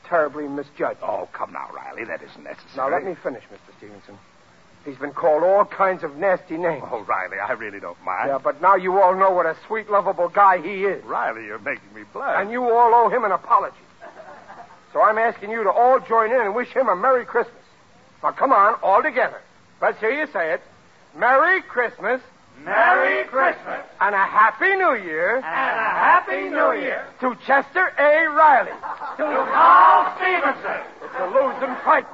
terribly 0.04 0.46
misjudged. 0.46 1.00
Oh, 1.02 1.28
come 1.32 1.52
now, 1.52 1.68
Riley. 1.74 2.04
That 2.04 2.22
isn't 2.22 2.44
necessary. 2.44 2.76
Now, 2.76 2.88
let 2.88 3.04
me 3.04 3.14
finish, 3.14 3.42
Mr. 3.44 3.76
Stevenson. 3.78 4.18
He's 4.86 4.96
been 4.96 5.12
called 5.12 5.42
all 5.42 5.64
kinds 5.64 6.04
of 6.04 6.16
nasty 6.16 6.56
names. 6.56 6.84
Oh, 6.92 7.00
Riley, 7.00 7.38
I 7.38 7.52
really 7.52 7.80
don't 7.80 8.00
mind. 8.04 8.28
Yeah, 8.28 8.38
but 8.38 8.62
now 8.62 8.76
you 8.76 9.00
all 9.00 9.16
know 9.16 9.32
what 9.32 9.44
a 9.44 9.56
sweet, 9.66 9.90
lovable 9.90 10.28
guy 10.28 10.62
he 10.62 10.84
is. 10.84 11.04
Riley, 11.04 11.44
you're 11.44 11.58
making 11.58 11.92
me 11.92 12.02
blush. 12.12 12.36
And 12.38 12.52
you 12.52 12.62
all 12.62 12.94
owe 12.94 13.08
him 13.08 13.24
an 13.24 13.32
apology. 13.32 13.76
So 14.92 15.02
I'm 15.02 15.18
asking 15.18 15.50
you 15.50 15.64
to 15.64 15.70
all 15.70 15.98
join 15.98 16.30
in 16.30 16.40
and 16.40 16.54
wish 16.54 16.68
him 16.68 16.88
a 16.88 16.94
Merry 16.94 17.24
Christmas. 17.24 17.64
Now, 18.22 18.30
come 18.30 18.52
on, 18.52 18.78
all 18.80 19.02
together. 19.02 19.42
Let's 19.82 19.98
hear 19.98 20.12
you 20.12 20.28
say 20.32 20.52
it. 20.52 20.62
Merry 21.16 21.62
Christmas. 21.62 22.20
Merry 22.64 23.24
Christmas. 23.24 23.80
And 24.00 24.14
a 24.14 24.24
Happy 24.24 24.68
New 24.76 24.94
Year. 24.94 25.36
And 25.36 25.44
a 25.44 25.48
Happy 25.48 26.48
New 26.48 26.72
Year. 26.80 27.04
To 27.20 27.36
Chester 27.44 27.92
A. 27.98 28.28
Riley. 28.30 28.70
To 28.70 29.24
Carl 29.52 30.16
Stevenson. 30.16 30.80
It's 31.02 31.14
a 31.18 31.26
losing 31.26 31.76
fight. 31.84 32.06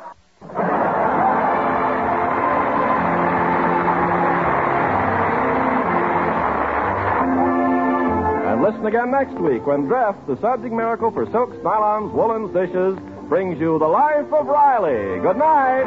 Listen 8.72 8.86
again 8.86 9.10
next 9.10 9.34
week 9.34 9.66
when 9.66 9.86
Dreft, 9.86 10.26
the 10.26 10.40
subject 10.40 10.72
miracle 10.72 11.10
for 11.10 11.30
silks, 11.30 11.56
nylons, 11.58 12.12
woolens, 12.12 12.52
dishes, 12.54 12.98
brings 13.28 13.60
you 13.60 13.78
The 13.78 13.86
Life 13.86 14.32
of 14.32 14.46
Riley. 14.46 15.20
Good 15.20 15.36
night. 15.36 15.84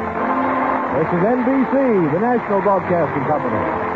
This 0.94 1.08
is 1.08 1.22
NBC, 1.26 2.12
the 2.12 2.20
National 2.20 2.60
Broadcasting 2.62 3.24
Company. 3.26 3.95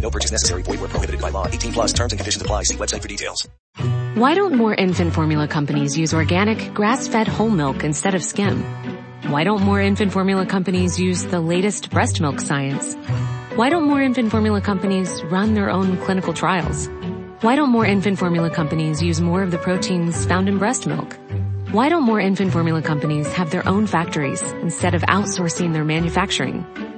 No 0.00 0.10
purchase 0.10 0.30
necessary. 0.30 0.62
Void 0.62 0.80
where 0.80 0.88
prohibited 0.88 1.20
by 1.20 1.28
law. 1.30 1.46
18 1.46 1.72
plus 1.72 1.92
terms 1.92 2.12
and 2.12 2.18
conditions 2.18 2.40
apply. 2.40 2.62
See 2.62 2.76
website 2.76 3.02
for 3.02 3.08
details. 3.08 3.46
Why 4.14 4.34
don't 4.34 4.54
more 4.54 4.74
infant 4.74 5.14
formula 5.14 5.46
companies 5.46 5.96
use 5.96 6.12
organic, 6.14 6.74
grass-fed 6.74 7.28
whole 7.28 7.50
milk 7.50 7.84
instead 7.84 8.14
of 8.14 8.24
skim? 8.24 8.64
Why 9.28 9.44
don't 9.44 9.62
more 9.62 9.80
infant 9.80 10.12
formula 10.12 10.46
companies 10.46 10.98
use 10.98 11.24
the 11.26 11.40
latest 11.40 11.90
breast 11.90 12.20
milk 12.20 12.40
science? 12.40 12.96
Why 13.54 13.68
don't 13.70 13.84
more 13.84 14.00
infant 14.02 14.30
formula 14.30 14.60
companies 14.60 15.22
run 15.24 15.54
their 15.54 15.70
own 15.70 15.96
clinical 15.98 16.32
trials? 16.32 16.88
Why 17.42 17.54
don't 17.54 17.70
more 17.70 17.86
infant 17.86 18.18
formula 18.18 18.50
companies 18.50 19.02
use 19.02 19.20
more 19.20 19.42
of 19.42 19.50
the 19.50 19.58
proteins 19.58 20.24
found 20.26 20.48
in 20.48 20.58
breast 20.58 20.86
milk? 20.86 21.16
Why 21.70 21.88
don't 21.88 22.02
more 22.02 22.18
infant 22.18 22.52
formula 22.52 22.82
companies 22.82 23.32
have 23.34 23.50
their 23.50 23.68
own 23.68 23.86
factories 23.86 24.42
instead 24.62 24.94
of 24.94 25.02
outsourcing 25.02 25.72
their 25.74 25.84
manufacturing? 25.84 26.64